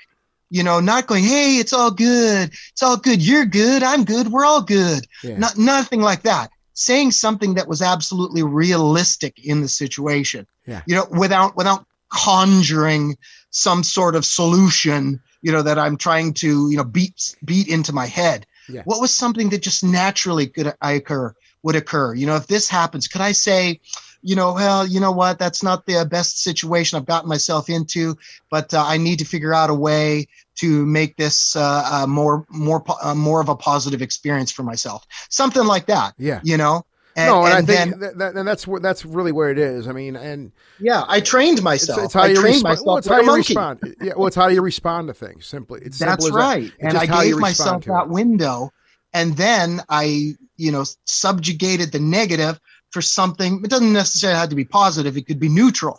[0.55, 2.53] you know not going hey it's all good.
[2.73, 3.21] It's all good.
[3.21, 3.83] You're good.
[3.83, 4.29] I'm good.
[4.29, 5.05] We're all good.
[5.25, 5.37] Yeah.
[5.37, 6.51] not nothing like that.
[6.75, 10.47] Saying something that was absolutely realistic in the situation.
[10.67, 10.83] Yeah.
[10.87, 13.17] you know without without conjuring
[13.51, 17.93] some sort of solution you know that i'm trying to you know beat beat into
[17.93, 18.47] my head.
[18.69, 18.83] Yeah.
[18.85, 22.15] what was something that just naturally could I occur would occur?
[22.15, 23.81] You know if this happens could i say
[24.25, 28.17] you know well you know what that's not the best situation i've gotten myself into
[28.51, 30.27] but uh, i need to figure out a way
[30.57, 35.07] to make this uh, uh, more more uh, more of a positive experience for myself
[35.29, 36.41] something like that yeah.
[36.43, 36.85] you know
[37.17, 39.59] and, no, and, and I think then that, and that's where that's really where it
[39.59, 39.87] is.
[39.87, 42.73] I mean, and yeah i trained myself it's how i you trained respond.
[42.73, 43.97] myself Well, it's how you respond.
[44.01, 45.47] Yeah, well, it's how you respond to things.
[45.47, 46.55] Simply, it's That's simple as that.
[46.55, 46.65] right.
[46.65, 48.73] It's And I gave myself that window.
[49.13, 52.59] And then I, you know, subjugated the negative
[52.95, 53.61] for something.
[53.65, 55.17] It doesn't necessarily have to be positive.
[55.19, 55.99] It could be neutral,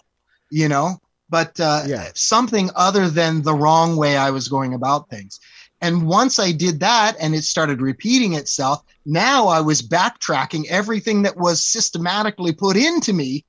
[0.49, 0.97] you know,
[1.29, 2.09] but uh, Yeah.
[2.15, 5.39] something other than the wrong way I was going about things.
[5.81, 11.23] And once I did that and it started repeating itself, now I was backtracking everything
[11.23, 13.43] that was systematically put into me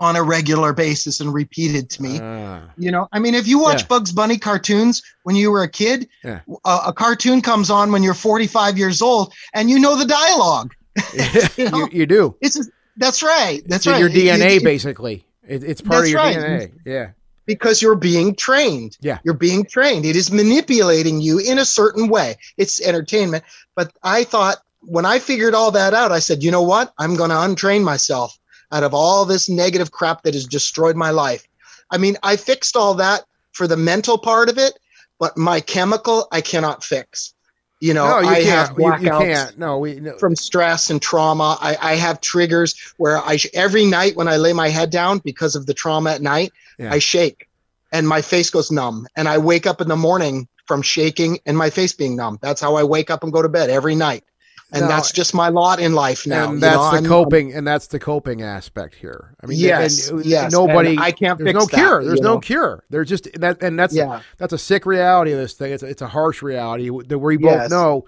[0.00, 2.18] on a regular basis and repeated to me.
[2.22, 3.86] Ah, You know, I mean, if you watch Yeah.
[3.88, 6.40] Bugs Bunny cartoons when you were a kid, Yeah.
[6.64, 10.72] a, a cartoon comes on when you're 45 years old and you know the dialogue.
[11.56, 11.78] You know?
[11.78, 12.36] you, you do.
[12.40, 13.62] It's that's right.
[13.66, 14.00] That's it's right.
[14.00, 15.24] your DNA, it- basically.
[15.46, 16.36] It, it's part of your right.
[16.36, 16.72] DNA.
[16.84, 17.10] Yeah.
[17.44, 18.98] because you're being trained.
[19.00, 19.18] Yeah.
[19.22, 20.04] You're being trained.
[20.04, 22.36] It is manipulating you in a certain way.
[22.56, 23.44] It's entertainment.
[23.76, 26.92] But I thought when I figured all that out, I said, you know what?
[26.98, 28.36] I'm going to untrain myself
[28.72, 31.46] out of all this negative crap that has destroyed my life.
[31.92, 34.76] I mean, I fixed all that for the mental part of it,
[35.20, 37.34] but my chemical, I cannot fix.
[37.80, 38.46] You know, no, you I can't.
[38.68, 39.58] have You, you blackouts can't.
[39.58, 40.00] No, we.
[40.00, 40.16] No.
[40.18, 41.58] from stress and trauma.
[41.60, 45.18] I, I have triggers where I sh- every night when I lay my head down
[45.18, 46.92] because of the trauma at night, Yeah.
[46.92, 47.48] I shake
[47.92, 49.06] and my face goes numb.
[49.14, 52.38] And I wake up in the morning from shaking and my face being numb.
[52.40, 54.24] That's how I wake up and go to bed every night.
[54.72, 56.50] And No, that's just my lot in life now.
[56.50, 59.34] and that's know, the I'm- coping, and that's the coping aspect here.
[59.40, 60.90] I mean, Yes, and, yes, nobody.
[60.90, 62.04] and I can't There's no that, cure.
[62.04, 62.40] There's no know?
[62.40, 62.82] cure.
[62.90, 64.20] There's just that, and that's Yeah.
[64.38, 65.72] that's a sick reality of this thing.
[65.72, 67.70] It's a, it's a harsh reality that we both Yes.
[67.70, 68.06] know.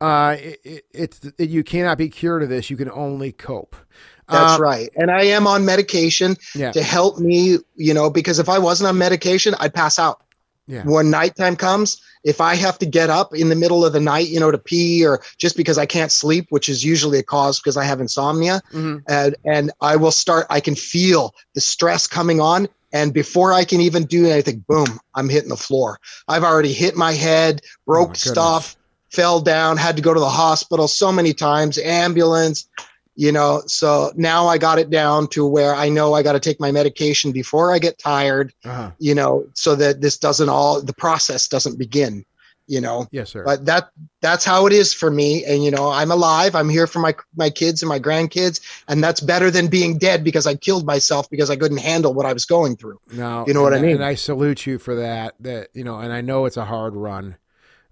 [0.00, 2.70] Uh, it, it, it's it, you cannot be cured of this.
[2.70, 3.76] You can only cope.
[4.28, 4.88] That's Uh, right.
[4.96, 6.72] And I am on medication Yeah.
[6.72, 10.22] to help me, you know, because if I wasn't on medication, I'd pass out.
[10.70, 10.84] Yeah.
[10.84, 14.28] When nighttime comes, if I have to get up in the middle of the night,
[14.28, 17.58] you know, to pee or just because I can't sleep, which is usually a cause
[17.58, 19.02] because I have insomnia, Mhm.
[19.08, 20.46] and and I will start.
[20.48, 25.00] I can feel the stress coming on, and before I can even do anything, boom,
[25.16, 25.98] I'm hitting the floor.
[26.28, 28.76] I've already hit my head, broke Oh my stuff,
[29.10, 32.68] fell down, had to go to the hospital so many times, ambulance.
[33.16, 36.40] You know, so now I got it down to where I know I got to
[36.40, 38.92] take my medication before I get tired Uh-huh.
[38.98, 42.24] you know, so that this doesn't all the process doesn't begin,
[42.66, 43.08] you know.
[43.10, 43.44] Yes, sir.
[43.44, 43.90] But that
[44.22, 45.44] that's how it is for me.
[45.44, 46.54] And you know, I'm alive.
[46.54, 50.22] I'm here for my my kids and my grandkids, and that's better than being dead
[50.24, 53.00] because I killed myself because I couldn't handle what I was going through.
[53.12, 53.96] no, you know what I mean?
[53.96, 55.34] And I salute you for that.
[55.40, 57.36] That you know, and I know it's a hard run,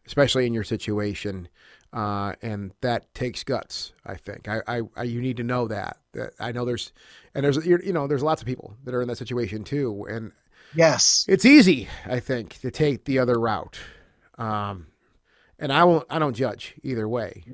[0.06, 1.48] especially in your situation.
[1.92, 3.92] Uh, and that takes guts.
[4.04, 4.46] I think.
[4.48, 5.96] I, I, I, you need to know that.
[6.12, 6.92] That I know there's,
[7.34, 10.06] and there's, you're, you know, there's lots of people that are in that situation too,
[10.10, 10.32] and
[10.74, 11.24] Yes.
[11.28, 13.78] it's easy, I think, to take the other route.
[14.36, 14.88] Um,
[15.58, 16.04] and I won't.
[16.10, 17.44] I don't judge either way.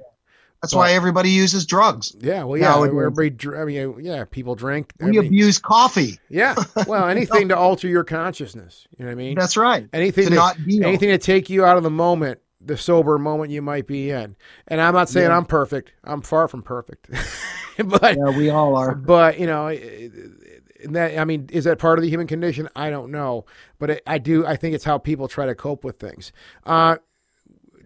[0.61, 2.17] That's why everybody uses drugs.
[2.19, 2.45] Yeah.
[2.45, 2.71] Well, yeah.
[2.71, 2.95] Nowadays.
[3.07, 3.57] Everybody.
[3.59, 4.25] I mean, yeah.
[4.31, 4.93] People drink.
[5.01, 6.19] I We mean, abuse coffee.
[6.31, 6.55] yeah.
[6.87, 8.87] Well, anything to alter your consciousness.
[8.99, 9.35] You know what I mean?
[9.39, 9.87] That's right.
[9.93, 13.63] anything To to, anything to take you out of the moment, the sober moment you
[13.63, 14.37] might be in.
[14.69, 15.37] And I'm not saying Yeah.
[15.37, 15.93] I'm perfect.
[16.05, 17.09] I'm far from perfect.
[17.85, 18.95] but Yeah, we all are.
[18.95, 22.69] but you know, and that I mean, is that part of the human condition?
[22.77, 23.47] I don't know,
[23.79, 24.47] but it, I do.
[24.47, 26.33] I think it's how people try to cope with things.
[26.65, 26.97] Uh,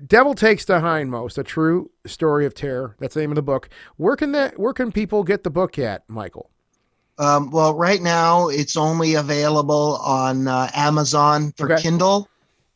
[0.07, 2.95] Devil Takes the Hindmost, a true story of terror.
[3.01, 3.69] That's the name of the book.
[3.97, 4.59] Where can that?
[4.59, 6.51] Where can people get the book at, Michael?
[7.19, 11.83] Um, well, right now it's only available on uh, Amazon for Okay.
[11.83, 12.29] Kindle.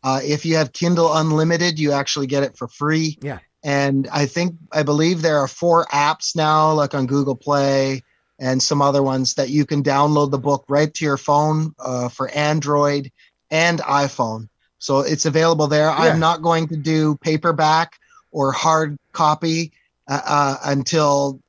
[0.02, 3.18] Uh, if you have Kindle Unlimited, you actually get it for free.
[3.22, 3.38] Yeah.
[3.64, 8.02] And I think, I believe there are four apps now, like on Google Play
[8.38, 12.08] and some other ones, that you can download the book right to your phone uh,
[12.08, 13.12] for Android
[13.50, 14.48] and iPhone.
[14.78, 15.86] So it's available there.
[15.86, 15.96] Yeah.
[15.96, 17.98] I'm not going to do paperback
[18.32, 19.72] or hard copy
[20.08, 21.40] uh, uh, until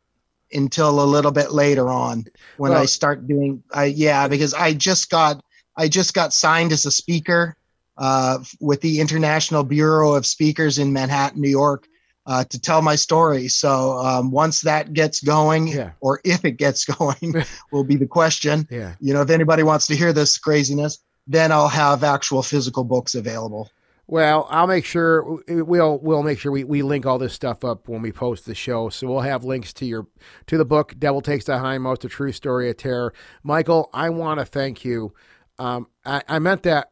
[0.51, 2.25] until a little bit later on
[2.57, 3.63] when Well- I start doing.
[3.73, 5.43] I yeah, because I just got
[5.75, 7.57] I just got signed as a speaker
[7.97, 11.87] uh, with the International Bureau of Speakers in Manhattan, New York,
[12.25, 13.47] uh, to tell my story.
[13.49, 15.91] So um, once that gets going, Yeah.
[15.99, 17.35] or if it gets going,
[17.71, 18.67] will be the question.
[18.71, 18.95] Yeah.
[18.99, 23.15] You know, if anybody wants to hear this craziness, then I'll have actual physical books
[23.15, 23.69] available.
[24.07, 27.87] Well, I'll make sure we'll we'll make sure we, we link all this stuff up
[27.87, 28.89] when we post the show.
[28.89, 30.07] So we'll have links to your
[30.47, 33.13] to the book "Devil Takes the Hindmost: A True Story of Terror."
[33.43, 35.13] Michael, I want to thank you.
[35.57, 36.91] Um, I, I meant that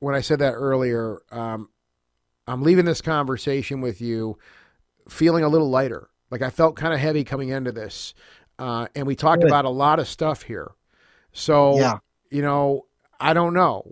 [0.00, 1.22] when I said that earlier.
[1.30, 1.68] Um,
[2.48, 4.38] I'm leaving this conversation with you
[5.08, 6.08] feeling a little lighter.
[6.30, 8.14] Like I felt kind of heavy coming into this,
[8.58, 9.50] uh, and we talked Good.
[9.50, 10.72] about a lot of stuff here.
[11.32, 11.98] So Yeah.
[12.30, 12.86] you know,
[13.18, 13.90] I don't know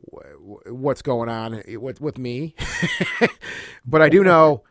[0.66, 2.54] what's going on with with me,
[3.86, 4.64] but I do know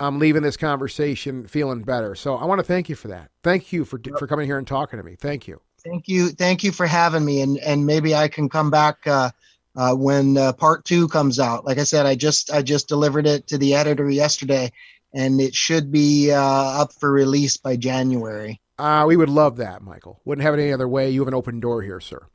[0.00, 2.14] I'm leaving this conversation feeling better.
[2.14, 3.30] So I want to thank you for that.
[3.42, 5.16] Thank you for for coming here and talking to me.
[5.16, 5.60] Thank you.
[5.84, 9.30] Thank you, thank you for having me, and and maybe I can come back uh,
[9.78, 11.64] uh, when uh, part two comes out.
[11.64, 14.72] Like I said, I just I just delivered it to the editor yesterday,
[15.14, 18.60] and it should be uh, up for release by January.
[18.76, 20.20] Uh, we would love that, Michael.
[20.24, 21.10] Wouldn't have it any other way.
[21.10, 22.26] You have an open door here, sir.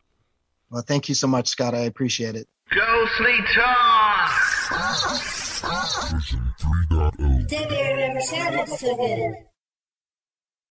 [0.70, 1.76] Well, thank you so much, Scott.
[1.76, 2.48] I appreciate it.
[2.74, 4.32] Ghostly Talk!
[7.48, 9.53] Didn't never sounded so good.